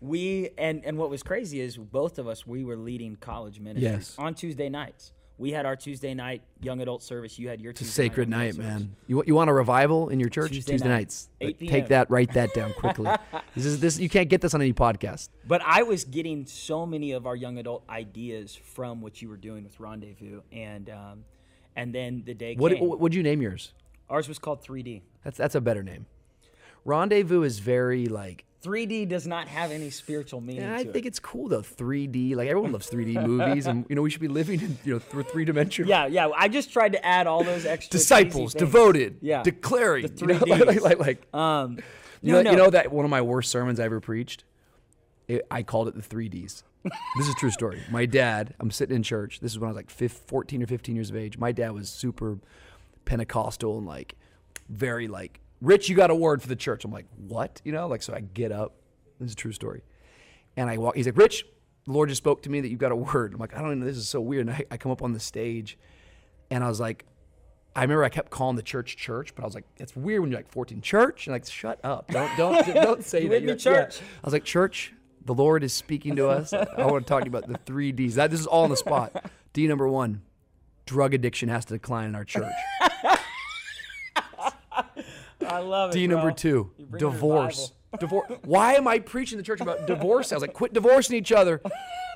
We 0.00 0.50
and 0.56 0.84
and 0.84 0.96
what 0.96 1.10
was 1.10 1.24
crazy 1.24 1.60
is 1.60 1.76
both 1.76 2.20
of 2.20 2.28
us 2.28 2.46
we 2.46 2.62
were 2.64 2.76
leading 2.76 3.16
college 3.16 3.58
ministries 3.58 3.82
Yes. 3.92 4.14
on 4.16 4.34
Tuesday 4.34 4.68
nights. 4.68 5.12
We 5.38 5.52
had 5.52 5.66
our 5.66 5.76
Tuesday 5.76 6.14
night 6.14 6.42
young 6.60 6.80
adult 6.80 7.00
service. 7.02 7.38
You 7.38 7.48
had 7.48 7.60
your 7.60 7.72
Tuesday 7.72 7.84
night. 7.84 7.88
It's 7.88 7.92
a 7.92 8.02
sacred 8.10 8.28
young 8.28 8.40
night, 8.40 8.58
man. 8.58 8.96
You 9.06 9.16
want 9.16 9.28
you 9.28 9.34
want 9.36 9.50
a 9.50 9.52
revival 9.52 10.08
in 10.08 10.18
your 10.18 10.28
church? 10.28 10.50
Tuesday 10.50 10.72
Tuesday 10.72 10.88
night, 10.88 10.94
nights. 10.94 11.28
8 11.40 11.58
p.m. 11.58 11.70
Take 11.70 11.88
that, 11.88 12.10
write 12.10 12.32
that 12.34 12.52
down 12.54 12.72
quickly. 12.78 13.08
this 13.54 13.64
is 13.64 13.78
this. 13.78 13.98
You 14.00 14.08
can't 14.08 14.28
get 14.28 14.40
this 14.40 14.52
on 14.54 14.60
any 14.60 14.72
podcast. 14.72 15.28
But 15.46 15.62
I 15.64 15.84
was 15.84 16.04
getting 16.04 16.44
so 16.44 16.84
many 16.84 17.12
of 17.12 17.24
our 17.24 17.36
young 17.36 17.56
adult 17.58 17.84
ideas 17.88 18.56
from 18.56 19.00
what 19.00 19.22
you 19.22 19.28
were 19.28 19.36
doing 19.36 19.62
with 19.62 19.78
Rendezvous, 19.78 20.42
and 20.50 20.90
um, 20.90 21.24
and 21.76 21.94
then 21.94 22.24
the 22.26 22.34
day 22.34 22.56
What 22.56 22.72
came. 22.72 22.84
what 22.84 22.98
would 22.98 23.14
you 23.14 23.22
name 23.22 23.40
yours? 23.40 23.72
Ours 24.10 24.26
was 24.26 24.38
called 24.40 24.62
3D. 24.64 25.02
That's 25.22 25.38
that's 25.38 25.54
a 25.54 25.60
better 25.60 25.84
name. 25.84 26.06
Rendezvous 26.84 27.42
is 27.42 27.60
very 27.60 28.06
like 28.06 28.44
3D 28.64 29.08
does 29.08 29.26
not 29.26 29.46
have 29.48 29.70
any 29.70 29.88
spiritual 29.90 30.40
meaning 30.40 30.62
Yeah, 30.62 30.74
I 30.76 30.82
think 30.84 31.04
it. 31.04 31.06
it's 31.06 31.20
cool 31.20 31.48
though. 31.48 31.62
3D, 31.62 32.34
like 32.34 32.48
everyone 32.48 32.72
loves 32.72 32.90
3D 32.90 33.24
movies, 33.26 33.66
and 33.66 33.86
you 33.88 33.94
know 33.94 34.02
we 34.02 34.10
should 34.10 34.20
be 34.20 34.28
living 34.28 34.60
in 34.60 34.78
you 34.84 34.94
know 34.94 34.98
three 34.98 35.44
dimensional. 35.44 35.88
Yeah, 35.88 36.06
yeah. 36.06 36.28
I 36.36 36.48
just 36.48 36.72
tried 36.72 36.92
to 36.92 37.06
add 37.06 37.26
all 37.26 37.44
those 37.44 37.64
extra 37.66 37.90
Disciples, 37.92 38.54
devoted, 38.54 39.18
Yeah. 39.20 39.42
declaring, 39.42 40.06
The 40.06 40.20
you 40.20 40.26
know, 40.56 40.64
like, 40.64 40.80
like, 40.82 40.98
like, 40.98 41.34
Um, 41.34 41.78
you 42.20 42.32
no, 42.32 42.38
know, 42.38 42.42
no. 42.42 42.50
you 42.50 42.56
know 42.56 42.70
that 42.70 42.90
one 42.90 43.04
of 43.04 43.10
my 43.10 43.22
worst 43.22 43.50
sermons 43.50 43.78
I 43.78 43.84
ever 43.84 44.00
preached. 44.00 44.44
It, 45.28 45.46
I 45.50 45.62
called 45.62 45.88
it 45.88 45.94
the 45.94 46.02
three 46.02 46.28
Ds. 46.28 46.64
this 46.84 47.26
is 47.26 47.28
a 47.28 47.34
true 47.36 47.50
story. 47.50 47.82
My 47.90 48.06
dad, 48.06 48.54
I'm 48.60 48.70
sitting 48.70 48.96
in 48.96 49.02
church. 49.02 49.40
This 49.40 49.52
is 49.52 49.58
when 49.58 49.68
I 49.68 49.70
was 49.72 49.76
like 49.76 49.90
15, 49.90 50.22
14 50.26 50.62
or 50.62 50.66
15 50.66 50.94
years 50.96 51.10
of 51.10 51.16
age. 51.16 51.36
My 51.38 51.52
dad 51.52 51.72
was 51.72 51.90
super 51.90 52.38
Pentecostal 53.04 53.78
and 53.78 53.86
like 53.86 54.16
very 54.68 55.06
like, 55.06 55.40
Rich, 55.60 55.88
you 55.88 55.96
got 55.96 56.10
a 56.10 56.14
word 56.14 56.40
for 56.42 56.48
the 56.48 56.56
church. 56.56 56.84
I'm 56.84 56.92
like, 56.92 57.06
what? 57.16 57.60
You 57.64 57.72
know, 57.72 57.88
like 57.88 58.02
so 58.02 58.14
I 58.14 58.20
get 58.20 58.52
up. 58.52 58.74
This 59.18 59.28
is 59.28 59.32
a 59.32 59.36
true 59.36 59.52
story. 59.52 59.82
And 60.56 60.70
I 60.70 60.76
walk. 60.76 60.96
He's 60.96 61.06
like, 61.06 61.16
Rich, 61.16 61.44
the 61.84 61.92
Lord 61.92 62.08
just 62.08 62.18
spoke 62.18 62.42
to 62.42 62.50
me 62.50 62.60
that 62.60 62.68
you've 62.68 62.78
got 62.78 62.92
a 62.92 62.96
word. 62.96 63.32
I'm 63.34 63.40
like, 63.40 63.54
I 63.54 63.58
don't 63.60 63.68
even 63.68 63.80
know. 63.80 63.86
This 63.86 63.96
is 63.96 64.08
so 64.08 64.20
weird. 64.20 64.46
And 64.46 64.56
I, 64.56 64.64
I 64.70 64.76
come 64.76 64.92
up 64.92 65.02
on 65.02 65.12
the 65.12 65.20
stage, 65.20 65.78
and 66.50 66.62
I 66.62 66.68
was 66.68 66.78
like, 66.80 67.04
I 67.76 67.82
remember 67.82 68.02
I 68.04 68.08
kept 68.08 68.30
calling 68.30 68.56
the 68.56 68.62
church 68.62 68.96
church, 68.96 69.34
but 69.34 69.42
I 69.42 69.46
was 69.46 69.54
like, 69.54 69.64
it's 69.76 69.94
weird 69.94 70.20
when 70.22 70.30
you're 70.30 70.38
like 70.40 70.50
14 70.50 70.80
church. 70.80 71.26
And 71.26 71.32
like, 71.34 71.46
shut 71.46 71.78
up. 71.84 72.08
Don't 72.08 72.36
don't 72.36 72.66
don't 72.74 73.04
say 73.04 73.26
that. 73.28 73.42
You're- 73.42 73.56
church? 73.56 74.00
yeah. 74.00 74.06
I 74.22 74.26
was 74.26 74.32
like, 74.32 74.44
church, 74.44 74.92
the 75.24 75.34
Lord 75.34 75.62
is 75.62 75.72
speaking 75.72 76.16
to 76.16 76.28
us. 76.28 76.52
I 76.52 76.64
want 76.86 77.06
to 77.06 77.08
talk 77.08 77.20
to 77.22 77.30
you 77.30 77.36
about 77.36 77.46
the 77.48 77.58
three 77.66 77.92
D's. 77.92 78.14
That 78.16 78.30
this 78.30 78.40
is 78.40 78.46
all 78.46 78.64
on 78.64 78.70
the 78.70 78.76
spot. 78.76 79.30
D 79.52 79.66
number 79.68 79.86
one, 79.88 80.22
drug 80.86 81.14
addiction 81.14 81.48
has 81.50 81.64
to 81.66 81.74
decline 81.74 82.08
in 82.08 82.14
our 82.14 82.24
church. 82.24 82.52
I 85.48 85.58
love 85.58 85.90
it. 85.90 85.94
D 85.94 86.06
number 86.06 86.28
bro. 86.28 86.34
two, 86.34 86.70
divorce. 86.96 87.72
Divorce. 87.98 88.30
Why 88.44 88.74
am 88.74 88.86
I 88.86 88.98
preaching 88.98 89.38
the 89.38 89.42
church 89.42 89.62
about 89.62 89.86
divorce? 89.86 90.30
I 90.30 90.36
was 90.36 90.42
like, 90.42 90.52
quit 90.52 90.74
divorcing 90.74 91.16
each 91.16 91.32
other. 91.32 91.62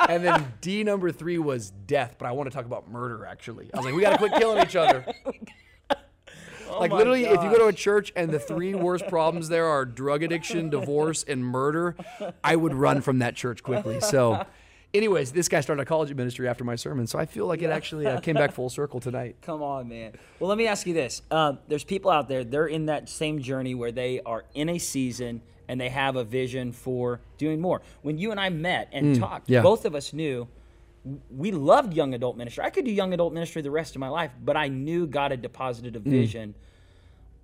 And 0.07 0.23
then 0.23 0.53
D 0.61 0.85
number 0.85 1.11
three 1.11 1.39
was 1.39 1.71
death, 1.71 2.17
but 2.19 2.27
I 2.27 2.33
want 2.33 2.51
to 2.51 2.55
talk 2.55 2.67
about 2.67 2.91
murder. 2.91 3.25
Actually, 3.25 3.71
I 3.73 3.79
was 3.79 3.87
like, 3.87 3.95
we 3.95 4.03
got 4.03 4.11
to 4.11 4.19
quit 4.19 4.35
killing 4.35 4.63
each 4.63 4.77
other. 4.77 5.03
like 5.25 5.53
Oh 6.73 6.87
my 6.89 6.97
literally, 6.97 7.25
if 7.25 7.43
you 7.43 7.51
go 7.51 7.59
to 7.59 7.67
a 7.67 7.73
church 7.73 8.13
and 8.17 8.31
the 8.31 8.39
three 8.39 8.75
worst 8.75 9.07
problems 9.09 9.49
there 9.49 9.67
are 9.67 9.85
drug 9.85 10.23
addiction, 10.23 10.71
divorce, 10.71 11.23
and 11.23 11.45
murder, 11.45 11.97
I 12.43 12.57
would 12.57 12.75
run 12.75 13.03
from 13.03 13.19
that 13.19 13.37
church 13.37 13.63
quickly. 13.63 14.01
So, 14.01 14.47
anyways, 14.95 15.33
this 15.33 15.49
guy 15.49 15.61
started 15.61 15.83
a 15.83 15.85
college 15.85 16.15
ministry 16.15 16.49
after 16.49 16.65
my 16.65 16.77
sermon, 16.77 17.07
so 17.07 17.19
I 17.19 17.27
feel 17.27 17.47
like 17.47 17.63
it 17.63 17.71
actually 17.71 18.07
uh, 18.07 18.21
came 18.21 18.35
back 18.35 18.53
full 18.59 18.69
circle 18.71 19.01
tonight. 19.01 19.37
Come 19.43 19.63
on, 19.63 19.89
man. 19.89 20.13
Well, 20.39 20.49
let 20.49 20.59
me 20.59 20.67
ask 20.67 20.87
you 20.87 20.95
this: 20.95 21.23
um, 21.31 21.59
There's 21.69 21.85
people 21.85 22.11
out 22.11 22.29
there; 22.29 22.45
they're 22.45 22.67
in 22.67 22.87
that 22.87 23.09
same 23.09 23.41
journey 23.41 23.75
where 23.75 23.93
they 23.93 24.21
are 24.27 24.45
in 24.55 24.69
a 24.69 24.79
season 24.79 25.43
and 25.69 25.81
they 25.81 25.89
have 25.89 26.17
a 26.17 26.25
vision 26.25 26.73
for 26.73 27.21
doing 27.39 27.61
more. 27.61 27.81
When 28.03 28.19
you 28.19 28.31
and 28.33 28.41
I 28.41 28.51
met 28.51 28.89
and 28.93 29.19
talked, 29.19 29.47
Mm, 29.47 29.51
yeah. 29.53 29.63
both 29.63 29.85
of 29.85 29.95
us 29.95 30.13
knew 30.13 30.49
we 31.31 31.51
loved 31.53 31.95
young 31.95 32.15
adult 32.15 32.37
ministry. 32.37 32.63
I 32.65 32.71
could 32.71 32.85
do 32.85 32.91
young 32.91 33.13
adult 33.15 33.33
ministry 33.33 33.63
the 33.63 33.71
rest 33.71 33.95
of 33.97 34.01
my 34.01 34.09
life, 34.09 34.33
but 34.45 34.57
I 34.57 34.69
knew 34.69 35.07
God 35.07 35.31
had 35.31 35.41
deposited 35.41 35.97
a 35.97 36.01
Mm. 36.01 36.11
vision 36.11 36.55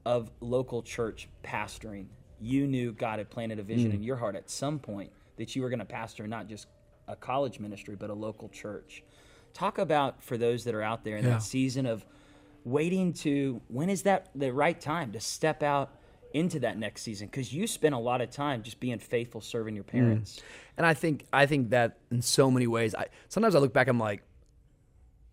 of 0.04 0.30
local 0.40 0.82
church 0.82 1.28
pastoring. 1.42 2.06
You 2.40 2.66
knew 2.66 2.92
God 2.92 3.18
had 3.18 3.30
planted 3.30 3.58
a 3.58 3.62
vision 3.62 3.90
Mm. 3.92 3.94
in 3.96 4.02
your 4.02 4.16
heart 4.16 4.36
at 4.36 4.50
some 4.50 4.78
point 4.78 5.10
that 5.36 5.54
you 5.56 5.62
were 5.62 5.68
going 5.70 5.78
to 5.80 5.84
pastor 5.84 6.26
not 6.26 6.48
just 6.48 6.66
a 7.08 7.16
college 7.16 7.58
ministry, 7.58 7.96
but 7.96 8.10
a 8.10 8.14
local 8.14 8.48
church. 8.48 9.02
Talk 9.54 9.78
about 9.78 10.22
for 10.22 10.36
those 10.36 10.64
that 10.64 10.74
are 10.74 10.82
out 10.82 11.04
there 11.04 11.16
in 11.16 11.24
Yeah. 11.24 11.30
that 11.34 11.42
season 11.42 11.86
of 11.86 12.04
waiting 12.64 13.12
to 13.12 13.60
when 13.68 13.88
is 13.90 14.02
that 14.02 14.28
the 14.34 14.52
right 14.52 14.80
time 14.80 15.12
to 15.12 15.20
step 15.20 15.62
out 15.62 15.90
into 16.34 16.60
that 16.60 16.78
next 16.78 17.02
season? 17.02 17.26
Because 17.26 17.52
you 17.52 17.66
spent 17.66 17.94
a 17.94 17.98
lot 17.98 18.20
of 18.20 18.30
time 18.30 18.62
just 18.62 18.78
being 18.80 18.98
faithful, 18.98 19.40
serving 19.40 19.74
your 19.74 19.84
mm. 19.84 19.88
parents. 19.88 20.40
And 20.76 20.86
I 20.86 20.94
think 20.94 21.26
I 21.32 21.46
think 21.46 21.70
that 21.70 21.98
in 22.10 22.22
so 22.22 22.50
many 22.50 22.66
ways, 22.66 22.94
I 22.94 23.06
sometimes 23.28 23.54
I 23.54 23.58
look 23.58 23.72
back, 23.72 23.88
I'm 23.88 23.98
like, 23.98 24.22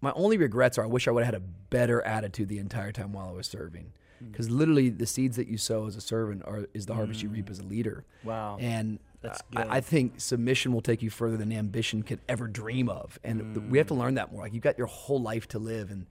my 0.01 0.12
only 0.15 0.38
regrets 0.38 0.77
are 0.77 0.84
I 0.84 0.88
wish 0.88 1.08
I 1.08 1.12
would 1.12 1.24
have 1.24 1.34
had 1.34 1.41
a 1.41 1.46
better 1.70 2.01
attitude 2.01 2.48
the 2.48 2.60
entire 2.60 2.91
time 2.91 3.12
while 3.12 3.27
I 3.27 3.32
was 3.32 3.48
serving. 3.48 3.91
Mm. 4.24 4.32
Because 4.32 4.50
literally, 4.50 4.89
the 4.89 5.05
seeds 5.05 5.36
that 5.36 5.48
you 5.48 5.58
sow 5.58 5.88
as 5.88 5.96
a 5.96 6.01
servant 6.01 6.44
are 6.46 6.67
is 6.74 6.86
the 6.86 6.94
harvest 6.94 7.22
you 7.22 7.29
reap 7.29 7.48
mm. 7.48 7.51
as 7.51 7.60
a 7.60 7.63
leader. 7.63 8.05
Wow. 8.24 8.58
And 8.60 9.00
That's 9.22 9.42
I, 9.56 9.64
good. 9.64 9.72
I 9.72 9.82
think 9.82 10.20
submission 10.20 10.74
will 10.74 10.82
take 10.82 11.02
you 11.02 11.10
further 11.10 11.38
than 11.38 11.52
ambition 11.52 12.04
could 12.04 12.20
ever 12.28 12.48
dream 12.48 12.90
of. 12.90 13.20
And 13.24 13.56
th- 13.56 13.68
we 13.70 13.78
have 13.78 13.88
to 13.88 13.94
mm. 13.94 14.00
learn 14.00 14.16
that 14.16 14.32
more. 14.32 14.44
Like 14.44 14.54
you've 14.54 14.64
got 14.64 14.78
your 14.78 14.88
whole 14.88 15.22
life 15.22 15.48
to 15.50 15.60
live, 15.60 15.92
and 15.92 16.06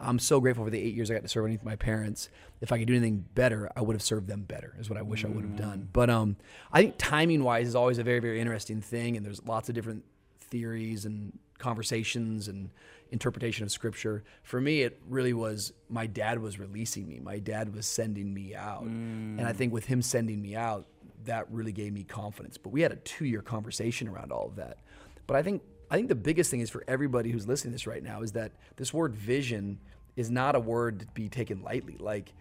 I'm 0.00 0.18
so 0.18 0.40
grateful 0.40 0.64
for 0.64 0.70
the 0.70 0.80
eight 0.80 0.94
years 0.94 1.10
I 1.10 1.14
got 1.14 1.22
to 1.22 1.28
serve 1.28 1.44
underneath 1.44 1.64
my 1.64 1.76
parents. 1.76 2.28
If 2.60 2.72
I 2.72 2.78
could 2.78 2.86
do 2.86 2.94
anything 2.94 3.24
better, 3.34 3.70
I 3.76 3.82
would 3.82 3.94
have 3.94 4.02
served 4.02 4.28
them 4.28 4.42
better. 4.42 4.74
Is 4.78 4.88
what 4.88 4.98
I 4.98 5.02
wish 5.02 5.24
I 5.24 5.28
would 5.28 5.44
have 5.44 5.56
done. 5.56 5.78
Mm. 5.80 5.86
But 5.92 6.10
um, 6.10 6.36
I 6.72 6.82
think 6.82 6.94
timing 6.98 7.42
wise 7.42 7.68
is 7.68 7.74
always 7.74 7.98
a 7.98 8.04
very 8.04 8.20
very 8.20 8.40
interesting 8.40 8.80
thing, 8.80 9.16
and 9.16 9.24
there's 9.24 9.44
lots 9.44 9.68
of 9.68 9.74
different 9.74 10.04
theories 10.40 11.04
and 11.04 11.38
conversations 11.58 12.48
and 12.48 12.70
interpretation 13.10 13.64
of 13.64 13.70
scripture. 13.70 14.24
For 14.42 14.60
me, 14.60 14.82
it 14.82 15.00
really 15.08 15.32
was 15.32 15.72
my 15.88 16.06
dad 16.06 16.40
was 16.40 16.58
releasing 16.58 17.08
me. 17.08 17.20
My 17.20 17.38
dad 17.38 17.74
was 17.74 17.86
sending 17.86 18.32
me 18.32 18.54
out, 18.54 18.82
and 18.82 19.40
I 19.40 19.52
mm. 19.52 19.56
think 19.56 19.72
with 19.72 19.86
him 19.86 20.02
sending 20.02 20.40
me 20.40 20.56
out, 20.56 20.86
that 21.24 21.50
really 21.50 21.72
gave 21.72 21.92
me 21.92 22.04
confidence. 22.04 22.56
But 22.56 22.70
we 22.70 22.80
had 22.82 22.92
a 22.92 22.96
two 22.96 23.24
year 23.24 23.42
conversation 23.42 24.08
around 24.08 24.32
all 24.32 24.46
of 24.46 24.56
that. 24.56 24.78
But 25.26 25.36
I 25.36 25.42
think 25.42 25.62
I 25.90 25.96
think 25.96 26.08
the 26.08 26.14
biggest 26.14 26.50
thing 26.50 26.60
is 26.60 26.70
for 26.70 26.84
everybody 26.86 27.30
who's 27.30 27.48
listening 27.48 27.72
to 27.72 27.74
this 27.74 27.86
right 27.86 28.02
now 28.02 28.22
is 28.22 28.32
that 28.32 28.52
this 28.76 28.94
word 28.94 29.14
vision 29.14 29.78
is 30.16 30.30
not 30.30 30.54
a 30.54 30.60
word 30.60 31.00
to 31.00 31.06
be 31.06 31.28
taken 31.28 31.62
lightly. 31.62 31.96
Like 31.98 32.32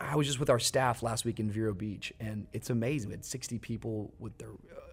I 0.00 0.16
was 0.16 0.26
just 0.26 0.38
with 0.38 0.50
our 0.50 0.58
staff 0.58 1.02
last 1.02 1.24
week 1.24 1.40
in 1.40 1.50
Vero 1.50 1.72
Beach, 1.72 2.12
and 2.20 2.46
it's 2.52 2.70
amazing. 2.70 3.08
We 3.08 3.14
had 3.14 3.24
60 3.24 3.58
people 3.58 4.12
with 4.18 4.36
their 4.38 4.50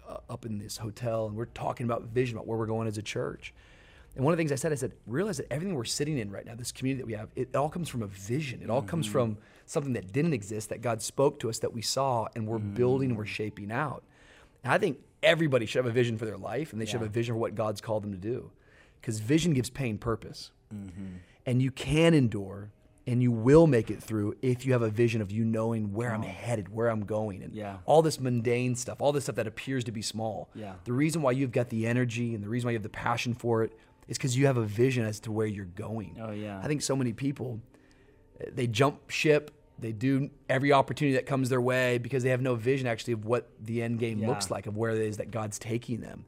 uh, 0.08 0.18
up 0.28 0.46
in 0.46 0.58
this 0.58 0.76
hotel, 0.76 1.26
and 1.26 1.36
we're 1.36 1.46
talking 1.46 1.84
about 1.84 2.04
vision, 2.04 2.36
about 2.36 2.46
where 2.46 2.58
we're 2.58 2.66
going 2.66 2.88
as 2.88 2.98
a 2.98 3.02
church. 3.02 3.54
And 4.16 4.24
one 4.24 4.32
of 4.32 4.36
the 4.36 4.40
things 4.40 4.52
I 4.52 4.56
said, 4.56 4.72
I 4.72 4.76
said, 4.76 4.92
realize 5.06 5.38
that 5.38 5.52
everything 5.52 5.74
we're 5.74 5.84
sitting 5.84 6.18
in 6.18 6.30
right 6.30 6.46
now, 6.46 6.54
this 6.54 6.72
community 6.72 7.02
that 7.02 7.06
we 7.06 7.14
have, 7.14 7.28
it 7.34 7.56
all 7.56 7.68
comes 7.68 7.88
from 7.88 8.02
a 8.02 8.06
vision. 8.06 8.62
It 8.62 8.70
all 8.70 8.80
mm-hmm. 8.80 8.88
comes 8.88 9.06
from 9.06 9.38
something 9.66 9.92
that 9.94 10.12
didn't 10.12 10.32
exist, 10.32 10.68
that 10.68 10.82
God 10.82 11.02
spoke 11.02 11.38
to 11.40 11.48
us, 11.48 11.58
that 11.60 11.72
we 11.72 11.82
saw, 11.82 12.26
and 12.34 12.46
we're 12.46 12.58
mm-hmm. 12.58 12.74
building 12.74 13.10
and 13.10 13.18
we're 13.18 13.26
shaping 13.26 13.70
out. 13.70 14.02
And 14.62 14.72
I 14.72 14.78
think 14.78 14.98
everybody 15.22 15.66
should 15.66 15.84
have 15.84 15.90
a 15.90 15.94
vision 15.94 16.18
for 16.18 16.26
their 16.26 16.38
life, 16.38 16.72
and 16.72 16.80
they 16.80 16.86
should 16.86 17.00
have 17.00 17.08
a 17.08 17.08
vision 17.08 17.34
for 17.34 17.38
what 17.38 17.54
God's 17.54 17.80
called 17.80 18.02
them 18.02 18.12
to 18.12 18.18
do. 18.18 18.50
Because 19.00 19.20
vision 19.20 19.52
gives 19.52 19.70
pain 19.70 19.98
purpose. 19.98 20.50
Mm-hmm. 20.74 21.16
And 21.46 21.60
you 21.60 21.70
can 21.70 22.14
endure 22.14 22.70
and 23.06 23.22
you 23.22 23.30
will 23.30 23.66
make 23.66 23.90
it 23.90 24.02
through 24.02 24.34
if 24.40 24.64
you 24.64 24.72
have 24.72 24.82
a 24.82 24.88
vision 24.88 25.20
of 25.20 25.30
you 25.30 25.44
knowing 25.44 25.92
where 25.92 26.10
oh. 26.10 26.14
I'm 26.14 26.22
headed, 26.22 26.72
where 26.72 26.88
I'm 26.88 27.04
going, 27.04 27.42
and 27.42 27.54
yeah. 27.54 27.78
all 27.86 28.02
this 28.02 28.18
mundane 28.18 28.74
stuff, 28.74 29.00
all 29.00 29.12
this 29.12 29.24
stuff 29.24 29.36
that 29.36 29.46
appears 29.46 29.84
to 29.84 29.92
be 29.92 30.02
small. 30.02 30.48
Yeah. 30.54 30.74
The 30.84 30.92
reason 30.92 31.22
why 31.22 31.32
you've 31.32 31.52
got 31.52 31.68
the 31.68 31.86
energy 31.86 32.34
and 32.34 32.42
the 32.42 32.48
reason 32.48 32.68
why 32.68 32.72
you 32.72 32.76
have 32.76 32.82
the 32.82 32.88
passion 32.88 33.34
for 33.34 33.62
it 33.62 33.72
is 34.08 34.16
because 34.16 34.36
you 34.36 34.46
have 34.46 34.56
a 34.56 34.64
vision 34.64 35.04
as 35.04 35.20
to 35.20 35.32
where 35.32 35.46
you're 35.46 35.64
going. 35.64 36.18
Oh 36.20 36.32
yeah. 36.32 36.60
I 36.62 36.66
think 36.66 36.82
so 36.82 36.96
many 36.96 37.12
people 37.12 37.60
they 38.52 38.66
jump 38.66 39.10
ship, 39.10 39.50
they 39.78 39.92
do 39.92 40.30
every 40.48 40.72
opportunity 40.72 41.16
that 41.16 41.26
comes 41.26 41.48
their 41.48 41.60
way 41.60 41.98
because 41.98 42.22
they 42.22 42.30
have 42.30 42.40
no 42.40 42.54
vision 42.54 42.86
actually 42.86 43.12
of 43.12 43.24
what 43.24 43.48
the 43.60 43.82
end 43.82 43.98
game 43.98 44.18
yeah. 44.18 44.28
looks 44.28 44.50
like, 44.50 44.66
of 44.66 44.76
where 44.76 44.92
it 44.92 45.02
is 45.02 45.16
that 45.16 45.30
God's 45.30 45.58
taking 45.58 46.00
them. 46.00 46.24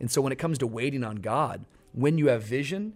And 0.00 0.10
so 0.10 0.20
when 0.20 0.32
it 0.32 0.36
comes 0.36 0.58
to 0.58 0.66
waiting 0.66 1.04
on 1.04 1.16
God, 1.16 1.64
when 1.92 2.18
you 2.18 2.28
have 2.28 2.42
vision, 2.42 2.94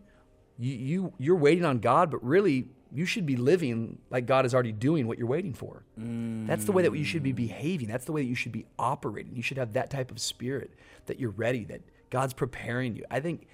you, 0.59 0.75
you 0.75 1.13
you're 1.19 1.37
waiting 1.37 1.65
on 1.65 1.79
God, 1.79 2.11
but 2.11 2.23
really 2.25 2.69
you 2.93 3.07
should 3.07 3.25
be 3.25 3.37
living 3.37 3.99
like 4.11 4.27
God 4.27 4.45
is 4.45 4.53
already 4.53 4.73
doing 4.73 5.07
what 5.07 5.19
you're 5.19 5.29
waiting 5.29 5.55
for. 5.55 5.85
Mm. 5.99 6.47
That's 6.47 6.65
the 6.65 6.73
way 6.73 6.83
that 6.83 6.95
you 6.97 7.05
should 7.05 7.23
be 7.23 7.33
behaving. 7.33 7.89
That's 7.89 8.05
the 8.05 8.13
way 8.13 8.23
that 8.23 8.29
you 8.29 8.35
should 8.35 8.53
be 8.53 8.67
operating. 8.79 9.37
You 9.37 9.43
should 9.43 9.59
have 9.59 9.75
that 9.75 9.91
type 9.91 10.11
of 10.11 10.19
spirit 10.19 10.73
that 11.07 11.21
you're 11.21 11.31
ready, 11.31 11.65
that 11.65 11.83
God's 12.11 12.35
preparing 12.35 12.97
you. 12.97 13.05
I 13.11 13.21
think 13.21 13.47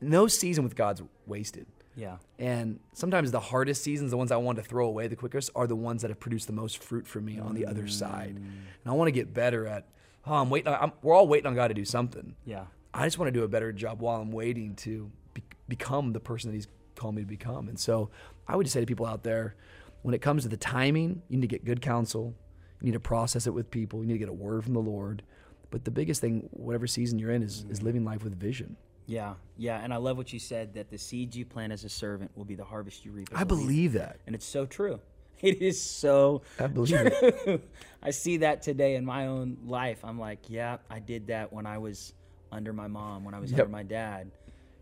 no 0.00 0.28
season 0.28 0.64
with 0.64 0.76
God's 0.76 1.02
wasted. 1.26 1.66
Yeah. 1.96 2.18
And 2.38 2.78
sometimes 2.92 3.30
the 3.30 3.40
hardest 3.40 3.82
seasons, 3.82 4.10
the 4.10 4.16
ones 4.16 4.30
I 4.30 4.36
want 4.36 4.58
to 4.58 4.64
throw 4.64 4.86
away 4.86 5.08
the 5.08 5.16
quickest, 5.16 5.50
are 5.56 5.66
the 5.66 5.76
ones 5.76 6.02
that 6.02 6.08
have 6.08 6.20
produced 6.20 6.46
the 6.46 6.52
most 6.52 6.78
fruit 6.82 7.06
for 7.06 7.20
me 7.20 7.38
on 7.38 7.54
the 7.54 7.66
other 7.66 7.88
side. 7.88 8.36
Mm. 8.36 8.44
And 8.44 8.86
I 8.86 8.92
want 8.92 9.08
to 9.08 9.12
get 9.12 9.32
better 9.32 9.66
at, 9.66 9.86
oh, 10.26 10.34
I'm 10.34 10.50
waiting. 10.50 10.72
I'm, 10.72 10.92
we're 11.02 11.14
all 11.14 11.26
waiting 11.26 11.46
on 11.46 11.54
God 11.54 11.68
to 11.68 11.74
do 11.74 11.84
something. 11.84 12.36
Yeah. 12.44 12.66
I 12.92 13.04
just 13.04 13.18
want 13.18 13.28
to 13.28 13.38
do 13.38 13.44
a 13.44 13.48
better 13.48 13.72
job 13.72 14.00
while 14.00 14.20
I'm 14.20 14.30
waiting 14.30 14.74
to 14.76 15.10
be, 15.34 15.42
become 15.68 16.12
the 16.12 16.20
person 16.20 16.50
that 16.50 16.54
He's 16.54 16.68
called 16.94 17.14
me 17.14 17.22
to 17.22 17.28
become. 17.28 17.68
And 17.68 17.78
so 17.78 18.10
I 18.46 18.56
would 18.56 18.64
just 18.64 18.74
say 18.74 18.80
to 18.80 18.86
people 18.86 19.06
out 19.06 19.22
there, 19.22 19.56
when 20.02 20.14
it 20.14 20.22
comes 20.22 20.44
to 20.44 20.48
the 20.48 20.56
timing, 20.56 21.22
you 21.28 21.36
need 21.36 21.42
to 21.42 21.48
get 21.48 21.64
good 21.64 21.80
counsel. 21.80 22.34
You 22.80 22.86
need 22.86 22.92
to 22.92 23.00
process 23.00 23.46
it 23.46 23.54
with 23.54 23.70
people. 23.70 24.00
You 24.00 24.06
need 24.06 24.14
to 24.14 24.18
get 24.18 24.28
a 24.28 24.34
word 24.34 24.64
from 24.64 24.74
the 24.74 24.80
Lord. 24.80 25.22
But 25.70 25.84
the 25.84 25.90
biggest 25.90 26.20
thing, 26.20 26.48
whatever 26.52 26.86
season 26.86 27.18
you're 27.18 27.32
in, 27.32 27.42
is, 27.42 27.62
mm-hmm. 27.62 27.72
is 27.72 27.82
living 27.82 28.04
life 28.04 28.22
with 28.22 28.38
vision. 28.38 28.76
Yeah, 29.06 29.34
yeah, 29.56 29.80
and 29.82 29.94
I 29.94 29.98
love 29.98 30.16
what 30.16 30.32
you 30.32 30.38
said 30.38 30.74
that 30.74 30.90
the 30.90 30.98
seeds 30.98 31.36
you 31.36 31.44
plant 31.44 31.72
as 31.72 31.84
a 31.84 31.88
servant 31.88 32.30
will 32.36 32.44
be 32.44 32.56
the 32.56 32.64
harvest 32.64 33.04
you 33.04 33.12
reap. 33.12 33.28
I 33.34 33.44
believe 33.44 33.92
that, 33.92 34.18
and 34.26 34.34
it's 34.34 34.46
so 34.46 34.66
true. 34.66 35.00
It 35.42 35.60
is 35.60 35.78
so. 35.78 36.40
I 36.58 36.66
believe 36.66 36.96
true. 36.96 37.10
it. 37.12 37.68
I 38.02 38.10
see 38.10 38.38
that 38.38 38.62
today 38.62 38.94
in 38.94 39.04
my 39.04 39.26
own 39.26 39.58
life. 39.66 40.02
I'm 40.02 40.18
like, 40.18 40.48
yeah, 40.48 40.78
I 40.88 40.98
did 40.98 41.26
that 41.26 41.52
when 41.52 41.66
I 41.66 41.76
was 41.76 42.14
under 42.50 42.72
my 42.72 42.86
mom, 42.86 43.22
when 43.22 43.34
I 43.34 43.38
was 43.38 43.50
yep. 43.50 43.60
under 43.60 43.70
my 43.70 43.82
dad, 43.82 44.30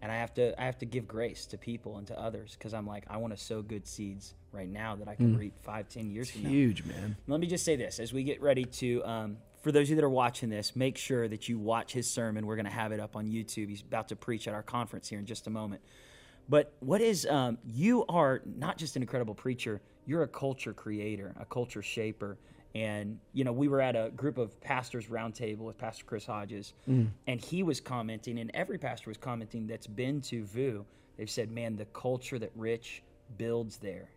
and 0.01 0.13
I 0.13 0.17
have 0.17 0.33
to 0.35 0.61
I 0.61 0.67
have 0.67 0.79
to 0.79 0.87
give 0.87 1.09
grace 1.09 1.45
to 1.47 1.59
people 1.59 1.99
and 1.99 2.07
to 2.07 2.21
others 2.21 2.55
because 2.57 2.73
I'm 2.73 2.87
like 2.87 3.05
I 3.11 3.17
want 3.17 3.37
to 3.37 3.43
sow 3.43 3.63
good 3.63 3.85
seeds 3.85 4.35
right 4.53 4.69
now 4.69 4.95
that 4.95 5.09
I 5.09 5.17
can 5.17 5.35
mm. 5.35 5.41
reap 5.41 5.55
five, 5.61 5.89
ten 5.89 6.09
years 6.09 6.29
it's 6.29 6.37
from 6.37 6.51
huge, 6.51 6.85
now. 6.85 6.93
Huge, 6.93 7.01
man. 7.01 7.17
Let 7.27 7.41
me 7.41 7.49
just 7.49 7.65
say 7.65 7.75
this 7.75 7.99
as 7.99 8.13
we 8.13 8.23
get 8.23 8.41
ready 8.41 8.65
to. 8.65 9.05
Um, 9.05 9.37
for 9.65 9.73
those 9.73 9.87
of 9.87 9.91
you 9.91 9.97
that 9.97 10.05
are 10.05 10.11
watching 10.11 10.51
this, 10.51 10.77
make 10.77 10.99
sure 10.99 11.27
that 11.27 11.49
you 11.49 11.59
watch 11.59 11.91
his 11.91 12.09
sermon. 12.09 12.47
We're 12.47 12.57
going 12.57 12.67
to 12.67 12.71
have 12.71 12.93
it 12.93 13.01
up 13.01 13.17
on 13.17 13.27
YouTube. 13.27 13.71
He's 13.71 13.81
about 13.81 14.09
to 14.09 14.17
preach 14.17 14.47
at 14.47 14.53
our 14.53 14.63
conference 14.63 15.09
here 15.09 15.19
in 15.19 15.25
just 15.25 15.47
a 15.47 15.51
moment. 15.51 15.81
But 16.51 16.75
what 16.81 17.01
is 17.01 17.25
um, 17.25 17.57
you 17.65 18.05
are 18.11 18.43
not 18.45 18.77
just 18.77 18.95
an 18.95 19.03
incredible 19.03 19.35
preacher, 19.35 19.81
you're 20.05 20.23
a 20.23 20.29
culture 20.29 20.75
creator, 20.75 21.35
a 21.41 21.47
culture 21.47 21.81
shaper. 21.81 22.37
And 22.75 23.19
you 23.33 23.43
know, 23.43 23.53
we 23.53 23.69
were 23.69 23.81
at 23.81 23.97
a 23.97 24.11
group 24.15 24.37
of 24.37 24.61
pastors 24.61 25.07
roundtable 25.07 25.61
with 25.61 25.79
Pastor 25.79 26.05
Chris 26.05 26.27
Hodges, 26.27 26.75
mm. 26.87 27.09
and 27.27 27.41
he 27.41 27.63
was 27.63 27.81
commenting, 27.81 28.39
and 28.41 28.51
every 28.53 28.77
pastor 28.77 29.09
was 29.09 29.17
commenting 29.17 29.67
that's 29.67 29.87
been 29.87 30.21
to 30.23 30.45
VOUS. 30.45 30.85
They've 31.17 31.31
said, 31.31 31.53
"Man, 31.53 31.77
the 31.77 31.85
culture 31.87 32.39
that 32.39 32.51
Rich 32.57 33.05
builds 33.39 33.79
there, 33.79 34.11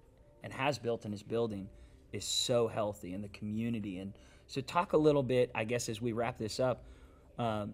and 0.43 0.51
has 0.51 0.79
built 0.79 1.05
in 1.05 1.11
his 1.11 1.21
building, 1.21 1.69
is 2.11 2.25
so 2.25 2.67
healthy, 2.67 3.13
and 3.13 3.23
the 3.23 3.29
community." 3.29 3.99
And 3.99 4.13
so, 4.47 4.61
talk 4.61 4.93
a 4.93 4.97
little 4.97 5.23
bit, 5.23 5.51
I 5.53 5.63
guess, 5.63 5.89
as 5.89 6.01
we 6.01 6.13
wrap 6.13 6.37
this 6.37 6.59
up. 6.59 6.83
Um, 7.37 7.73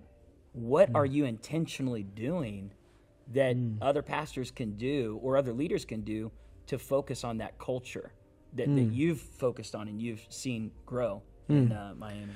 what 0.53 0.91
mm. 0.91 0.95
are 0.95 1.05
you 1.05 1.25
intentionally 1.25 2.03
doing 2.03 2.71
that 3.33 3.55
mm. 3.55 3.77
other 3.81 4.01
pastors 4.01 4.51
can 4.51 4.75
do 4.75 5.19
or 5.23 5.37
other 5.37 5.53
leaders 5.53 5.85
can 5.85 6.01
do 6.01 6.31
to 6.67 6.77
focus 6.77 7.23
on 7.23 7.37
that 7.37 7.57
culture? 7.57 8.11
that, 8.55 8.69
mm. 8.69 8.75
that 8.75 8.93
you've 8.93 9.19
focused 9.19 9.75
on 9.75 9.87
and 9.87 10.01
you've 10.01 10.25
seen 10.29 10.71
grow 10.85 11.21
mm. 11.49 11.67
in 11.67 11.71
uh, 11.71 11.93
Miami? 11.97 12.33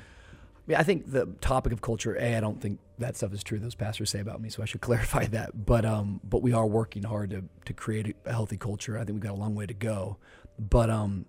Yeah, 0.67 0.79
I 0.79 0.83
think 0.83 1.11
the 1.11 1.27
topic 1.39 1.71
of 1.71 1.81
culture. 1.81 2.15
A, 2.15 2.35
I 2.35 2.39
don't 2.41 2.61
think 2.61 2.79
that 2.97 3.15
stuff 3.15 3.33
is 3.33 3.41
true. 3.41 3.57
Those 3.57 3.75
pastors 3.75 4.09
say 4.09 4.19
about 4.19 4.41
me, 4.41 4.49
so 4.49 4.61
I 4.61 4.65
should 4.65 4.81
clarify 4.89 5.25
that. 5.27 5.65
But 5.65 5.85
um, 5.85 6.19
but 6.23 6.41
we 6.41 6.51
are 6.51 6.67
working 6.67 7.03
hard 7.03 7.29
to 7.29 7.43
to 7.65 7.73
create 7.73 8.15
a 8.25 8.31
healthy 8.31 8.57
culture. 8.57 8.97
I 8.97 9.05
think 9.05 9.15
we've 9.15 9.21
got 9.21 9.31
a 9.31 9.39
long 9.39 9.55
way 9.55 9.65
to 9.65 9.73
go. 9.73 10.17
But 10.59 10.89
um, 10.89 11.25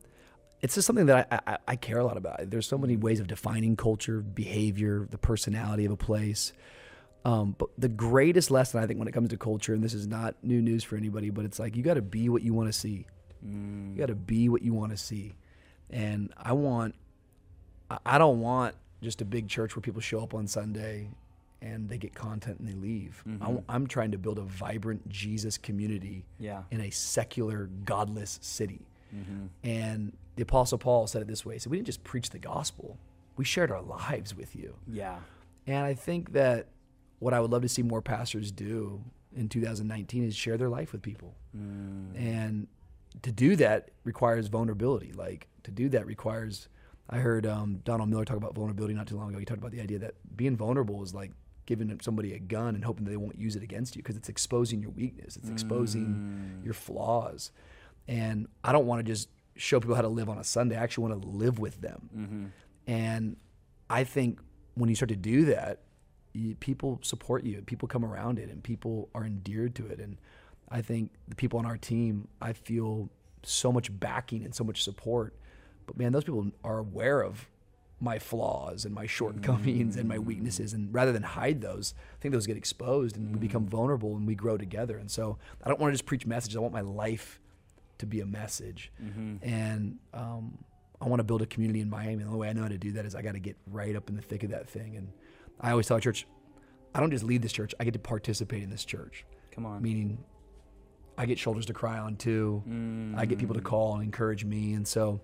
it's 0.60 0.74
just 0.74 0.86
something 0.86 1.06
that 1.06 1.28
I, 1.30 1.52
I, 1.52 1.58
I 1.68 1.76
care 1.76 1.98
a 1.98 2.04
lot 2.04 2.16
about. 2.16 2.50
There's 2.50 2.66
so 2.66 2.78
many 2.78 2.96
ways 2.96 3.20
of 3.20 3.26
defining 3.26 3.76
culture, 3.76 4.20
behavior, 4.20 5.06
the 5.10 5.18
personality 5.18 5.84
of 5.84 5.92
a 5.92 5.96
place. 5.96 6.52
Um, 7.24 7.54
but 7.58 7.68
the 7.76 7.88
greatest 7.88 8.50
lesson 8.50 8.82
I 8.82 8.86
think 8.86 8.98
when 8.98 9.08
it 9.08 9.12
comes 9.12 9.30
to 9.30 9.36
culture, 9.36 9.74
and 9.74 9.82
this 9.82 9.94
is 9.94 10.06
not 10.06 10.36
new 10.42 10.60
news 10.62 10.84
for 10.84 10.96
anybody, 10.96 11.30
but 11.30 11.44
it's 11.44 11.58
like 11.58 11.76
you 11.76 11.82
got 11.82 11.94
to 11.94 12.02
be 12.02 12.28
what 12.28 12.42
you 12.42 12.54
want 12.54 12.68
to 12.68 12.72
see. 12.72 13.06
Mm. 13.46 13.92
You 13.92 13.98
got 13.98 14.06
to 14.06 14.14
be 14.14 14.48
what 14.48 14.62
you 14.62 14.72
want 14.72 14.92
to 14.92 14.96
see. 14.96 15.34
And 15.90 16.32
I 16.36 16.52
want, 16.52 16.94
I 18.04 18.18
don't 18.18 18.40
want 18.40 18.74
just 19.02 19.20
a 19.20 19.24
big 19.24 19.48
church 19.48 19.76
where 19.76 19.80
people 19.80 20.00
show 20.00 20.22
up 20.22 20.34
on 20.34 20.46
Sunday 20.46 21.10
and 21.60 21.88
they 21.88 21.98
get 21.98 22.14
content 22.14 22.58
and 22.60 22.68
they 22.68 22.74
leave. 22.74 23.22
Mm-hmm. 23.28 23.58
I'm 23.68 23.86
trying 23.86 24.12
to 24.12 24.18
build 24.18 24.38
a 24.38 24.42
vibrant 24.42 25.08
Jesus 25.08 25.58
community 25.58 26.24
yeah. 26.38 26.62
in 26.70 26.80
a 26.80 26.90
secular, 26.90 27.68
godless 27.84 28.38
city. 28.42 28.86
Mm-hmm. 29.14 29.46
And 29.64 30.12
the 30.38 30.44
Apostle 30.44 30.78
Paul 30.78 31.08
said 31.08 31.20
it 31.20 31.26
this 31.26 31.44
way: 31.44 31.54
"He 31.54 31.58
said 31.58 31.70
we 31.70 31.78
didn't 31.78 31.86
just 31.86 32.04
preach 32.04 32.30
the 32.30 32.38
gospel; 32.38 32.96
we 33.36 33.44
shared 33.44 33.72
our 33.72 33.82
lives 33.82 34.36
with 34.36 34.54
you." 34.54 34.76
Yeah. 34.86 35.18
And 35.66 35.84
I 35.84 35.94
think 35.94 36.32
that 36.32 36.68
what 37.18 37.34
I 37.34 37.40
would 37.40 37.50
love 37.50 37.62
to 37.62 37.68
see 37.68 37.82
more 37.82 38.00
pastors 38.00 38.52
do 38.52 39.02
in 39.36 39.48
2019 39.48 40.22
is 40.22 40.36
share 40.36 40.56
their 40.56 40.68
life 40.68 40.92
with 40.92 41.02
people. 41.02 41.34
Mm. 41.56 42.16
And 42.16 42.68
to 43.22 43.32
do 43.32 43.56
that 43.56 43.90
requires 44.04 44.46
vulnerability. 44.46 45.12
Like 45.12 45.48
to 45.64 45.72
do 45.72 45.88
that 45.88 46.06
requires. 46.06 46.68
I 47.10 47.18
heard 47.18 47.44
um, 47.44 47.80
Donald 47.84 48.08
Miller 48.08 48.24
talk 48.24 48.36
about 48.36 48.54
vulnerability 48.54 48.94
not 48.94 49.08
too 49.08 49.16
long 49.16 49.30
ago. 49.30 49.40
He 49.40 49.44
talked 49.44 49.58
about 49.58 49.72
the 49.72 49.80
idea 49.80 49.98
that 49.98 50.14
being 50.36 50.56
vulnerable 50.56 51.02
is 51.02 51.14
like 51.14 51.32
giving 51.66 51.98
somebody 52.00 52.34
a 52.34 52.38
gun 52.38 52.76
and 52.76 52.84
hoping 52.84 53.04
that 53.06 53.10
they 53.10 53.16
won't 53.16 53.38
use 53.38 53.56
it 53.56 53.62
against 53.64 53.96
you 53.96 54.02
because 54.02 54.16
it's 54.16 54.28
exposing 54.28 54.80
your 54.80 54.90
weakness. 54.90 55.36
It's 55.36 55.50
exposing 55.50 56.60
mm. 56.60 56.64
your 56.64 56.74
flaws. 56.74 57.50
And 58.06 58.46
I 58.62 58.72
don't 58.72 58.86
want 58.86 59.00
to 59.00 59.02
just 59.02 59.28
show 59.58 59.80
people 59.80 59.94
how 59.94 60.02
to 60.02 60.08
live 60.08 60.28
on 60.28 60.38
a 60.38 60.44
Sunday. 60.44 60.76
I 60.76 60.82
actually 60.82 61.08
want 61.08 61.22
to 61.22 61.28
live 61.28 61.58
with 61.58 61.80
them. 61.80 62.08
Mm-hmm. 62.16 62.44
And 62.86 63.36
I 63.90 64.04
think 64.04 64.40
when 64.74 64.88
you 64.88 64.96
start 64.96 65.10
to 65.10 65.16
do 65.16 65.46
that, 65.46 65.80
you, 66.32 66.54
people 66.56 67.00
support 67.02 67.44
you. 67.44 67.62
People 67.62 67.88
come 67.88 68.04
around 68.04 68.38
it, 68.38 68.48
and 68.48 68.62
people 68.62 69.08
are 69.14 69.24
endeared 69.24 69.74
to 69.76 69.86
it. 69.86 69.98
And 69.98 70.16
I 70.70 70.82
think 70.82 71.10
the 71.26 71.34
people 71.34 71.58
on 71.58 71.66
our 71.66 71.76
team, 71.76 72.28
I 72.40 72.52
feel 72.52 73.10
so 73.42 73.72
much 73.72 73.90
backing 73.98 74.44
and 74.44 74.54
so 74.54 74.64
much 74.64 74.82
support. 74.82 75.34
But 75.86 75.98
man, 75.98 76.12
those 76.12 76.24
people 76.24 76.50
are 76.64 76.78
aware 76.78 77.22
of 77.22 77.48
my 78.00 78.18
flaws 78.18 78.84
and 78.84 78.94
my 78.94 79.06
shortcomings 79.06 79.96
mm. 79.96 80.00
and 80.00 80.08
my 80.08 80.18
weaknesses. 80.18 80.72
And 80.72 80.92
rather 80.94 81.12
than 81.12 81.22
hide 81.22 81.60
those, 81.60 81.94
I 82.16 82.22
think 82.22 82.32
those 82.32 82.46
get 82.46 82.56
exposed 82.56 83.16
and 83.16 83.28
mm. 83.28 83.32
we 83.32 83.38
become 83.40 83.66
vulnerable 83.66 84.16
and 84.16 84.26
we 84.26 84.34
grow 84.34 84.56
together. 84.56 84.98
And 84.98 85.10
so 85.10 85.38
I 85.64 85.68
don't 85.68 85.80
want 85.80 85.92
to 85.92 85.94
just 85.94 86.06
preach 86.06 86.26
messages. 86.26 86.56
I 86.56 86.60
want 86.60 86.72
my 86.72 86.80
life 86.80 87.40
to 87.98 88.06
be 88.06 88.20
a 88.20 88.26
message. 88.26 88.92
Mm-hmm. 89.02 89.36
And 89.42 89.98
um, 90.14 90.58
I 91.00 91.06
want 91.06 91.20
to 91.20 91.24
build 91.24 91.42
a 91.42 91.46
community 91.46 91.80
in 91.80 91.90
Miami. 91.90 92.22
The 92.22 92.26
only 92.26 92.38
way 92.38 92.48
I 92.48 92.52
know 92.52 92.62
how 92.62 92.68
to 92.68 92.78
do 92.78 92.92
that 92.92 93.04
is 93.04 93.14
I 93.14 93.22
got 93.22 93.32
to 93.32 93.38
get 93.40 93.56
right 93.66 93.94
up 93.94 94.08
in 94.08 94.16
the 94.16 94.22
thick 94.22 94.42
of 94.42 94.50
that 94.50 94.68
thing. 94.68 94.96
And 94.96 95.08
I 95.60 95.70
always 95.70 95.86
tell 95.86 95.98
church, 96.00 96.26
I 96.94 97.00
don't 97.00 97.10
just 97.10 97.24
lead 97.24 97.42
this 97.42 97.52
church, 97.52 97.74
I 97.78 97.84
get 97.84 97.92
to 97.92 97.98
participate 97.98 98.62
in 98.62 98.70
this 98.70 98.84
church. 98.84 99.24
Come 99.52 99.66
on. 99.66 99.82
Meaning, 99.82 100.18
I 101.16 101.26
get 101.26 101.38
shoulders 101.38 101.66
to 101.66 101.72
cry 101.72 101.98
on 101.98 102.16
too. 102.16 102.62
Mm. 102.68 103.18
I 103.18 103.26
get 103.26 103.38
people 103.38 103.56
to 103.56 103.60
call 103.60 103.94
and 103.94 104.04
encourage 104.04 104.44
me, 104.44 104.74
and 104.74 104.86
so 104.86 105.20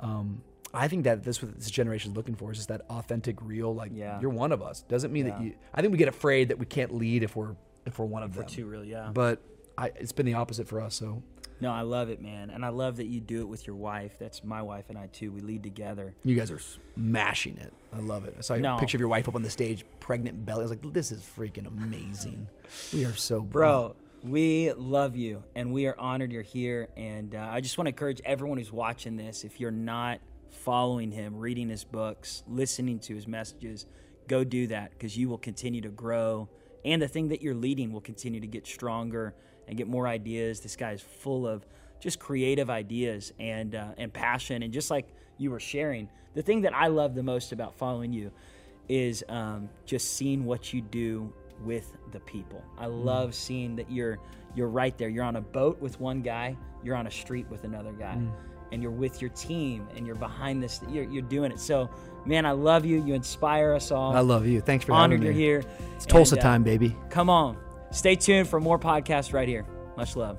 um, 0.00 0.42
I 0.74 0.88
think 0.88 1.04
that 1.04 1.22
this 1.22 1.40
what 1.40 1.54
this 1.54 1.70
generation 1.70 2.10
is 2.10 2.16
looking 2.16 2.34
for 2.34 2.50
is 2.50 2.58
just 2.58 2.68
that 2.70 2.82
authentic, 2.90 3.40
real. 3.40 3.72
Like 3.72 3.92
Yeah. 3.94 4.20
you're 4.20 4.30
one 4.30 4.50
of 4.50 4.62
us. 4.62 4.82
Doesn't 4.82 5.12
mean 5.12 5.26
that 5.26 5.40
you. 5.40 5.54
I 5.72 5.80
think 5.80 5.92
we 5.92 5.98
get 5.98 6.08
afraid 6.08 6.48
that 6.48 6.58
we 6.58 6.66
can't 6.66 6.92
lead 6.92 7.22
if 7.22 7.36
we're 7.36 7.54
if 7.86 7.98
we're 8.00 8.06
one 8.06 8.22
of 8.24 8.36
We're 8.36 8.42
them. 8.42 8.50
too 8.50 8.66
real, 8.66 8.84
yeah. 8.84 9.10
But 9.12 9.40
I, 9.78 9.92
it's 9.96 10.12
been 10.12 10.26
the 10.26 10.34
opposite 10.34 10.66
for 10.68 10.80
us. 10.80 10.94
So 10.96 11.22
No, 11.62 11.70
I 11.70 11.82
love 11.82 12.08
it, 12.10 12.20
man, 12.20 12.50
and 12.50 12.64
I 12.64 12.70
love 12.70 12.96
that 12.96 13.06
you 13.06 13.20
do 13.20 13.40
it 13.42 13.46
with 13.48 13.68
your 13.68 13.76
wife. 13.76 14.16
That's 14.18 14.42
my 14.42 14.60
wife 14.62 14.86
and 14.88 14.98
I 14.98 15.06
too. 15.06 15.30
We 15.30 15.40
lead 15.42 15.62
together. 15.62 16.12
you 16.24 16.34
guys 16.34 16.50
are 16.50 16.58
smashing 16.58 17.56
it. 17.58 17.72
I 17.92 18.00
love 18.00 18.24
it. 18.24 18.34
I 18.36 18.40
saw 18.40 18.56
No. 18.56 18.74
a 18.74 18.80
picture 18.80 18.96
of 18.96 19.00
your 19.00 19.08
wife 19.08 19.28
up 19.28 19.36
on 19.36 19.42
the 19.44 19.48
stage, 19.50 19.84
pregnant 20.00 20.44
belly. 20.44 20.62
I 20.62 20.64
was 20.64 20.70
like, 20.72 20.92
this 20.92 21.12
is 21.12 21.20
freaking 21.22 21.68
amazing. 21.68 22.48
We 22.92 23.04
are 23.04 23.14
so 23.14 23.42
Bro, 23.42 23.94
we 24.24 24.72
love 24.72 25.14
you 25.14 25.44
and 25.54 25.72
we 25.72 25.86
are 25.86 25.94
honored 26.00 26.32
you're 26.32 26.42
here. 26.42 26.88
And 26.96 27.32
uh, 27.36 27.48
I 27.52 27.60
just 27.60 27.78
want 27.78 27.86
to 27.86 27.90
encourage 27.90 28.20
everyone 28.24 28.58
who's 28.58 28.72
watching 28.72 29.14
this 29.16 29.44
if 29.44 29.60
you're 29.60 29.70
not 29.70 30.18
following 30.50 31.12
him, 31.12 31.36
reading 31.36 31.68
his 31.68 31.84
books, 31.84 32.42
listening 32.48 32.98
to 33.00 33.14
his 33.14 33.28
messages, 33.28 33.86
go 34.26 34.42
do 34.42 34.66
that 34.66 34.90
because 34.90 35.16
you 35.16 35.28
will 35.28 35.38
continue 35.38 35.80
to 35.82 35.90
grow. 35.90 36.48
And 36.84 37.00
the 37.00 37.06
thing 37.06 37.28
that 37.28 37.40
you're 37.40 37.54
leading 37.54 37.92
will 37.92 38.00
continue 38.00 38.40
to 38.40 38.48
get 38.48 38.66
stronger 38.66 39.36
and 39.72 39.78
get 39.78 39.88
more 39.88 40.06
ideas. 40.06 40.60
This 40.60 40.76
guy 40.76 40.92
is 40.92 41.00
full 41.00 41.48
of 41.48 41.66
just 41.98 42.18
creative 42.18 42.68
ideas 42.68 43.32
and, 43.40 43.74
uh, 43.74 43.94
and 43.96 44.12
passion. 44.12 44.62
And 44.62 44.70
just 44.70 44.90
like 44.90 45.06
you 45.38 45.50
were 45.50 45.60
sharing, 45.60 46.10
the 46.34 46.42
thing 46.42 46.60
that 46.62 46.74
I 46.74 46.88
love 46.88 47.14
the 47.14 47.22
most 47.22 47.52
about 47.52 47.74
following 47.74 48.12
you 48.12 48.30
is 48.90 49.24
um, 49.30 49.70
just 49.86 50.14
seeing 50.14 50.44
what 50.44 50.74
you 50.74 50.82
do 50.82 51.32
with 51.64 51.96
the 52.12 52.20
people. 52.20 52.62
I 52.76 52.84
love 52.84 53.34
seeing 53.34 53.76
that 53.76 53.90
you're 53.90 54.18
you're 54.54 54.68
right 54.68 54.98
there. 54.98 55.08
You're 55.08 55.24
on 55.24 55.36
a 55.36 55.40
boat 55.40 55.80
with 55.80 55.98
one 56.00 56.20
guy. 56.20 56.54
You're 56.84 56.96
on 56.96 57.06
a 57.06 57.10
street 57.10 57.46
with 57.48 57.64
another 57.64 57.92
guy, 57.92 58.18
and 58.72 58.82
you're 58.82 58.90
with 58.90 59.22
your 59.22 59.30
team, 59.30 59.88
and 59.96 60.06
you're 60.06 60.16
behind 60.16 60.62
this. 60.62 60.82
You're, 60.90 61.04
you're 61.04 61.22
doing 61.22 61.50
it. 61.50 61.60
So, 61.60 61.88
man, 62.26 62.44
I 62.44 62.50
love 62.50 62.84
you. 62.84 63.02
You 63.02 63.14
inspire 63.14 63.72
us 63.72 63.90
all. 63.90 64.14
I 64.14 64.20
love 64.20 64.46
you. 64.46 64.60
Thanks 64.60 64.84
for 64.84 64.92
Honored 64.92 65.20
having 65.20 65.24
you're 65.24 65.60
here. 65.60 65.64
It's 65.96 66.04
Tulsa 66.04 66.34
And, 66.34 66.40
uh, 66.40 66.42
time, 66.42 66.62
baby. 66.62 66.94
Come 67.08 67.30
on, 67.30 67.56
stay 67.92 68.16
tuned 68.16 68.48
for 68.48 68.60
more 68.60 68.78
podcasts 68.78 69.32
right 69.32 69.48
here. 69.48 69.64
Much 69.96 70.16
love. 70.16 70.38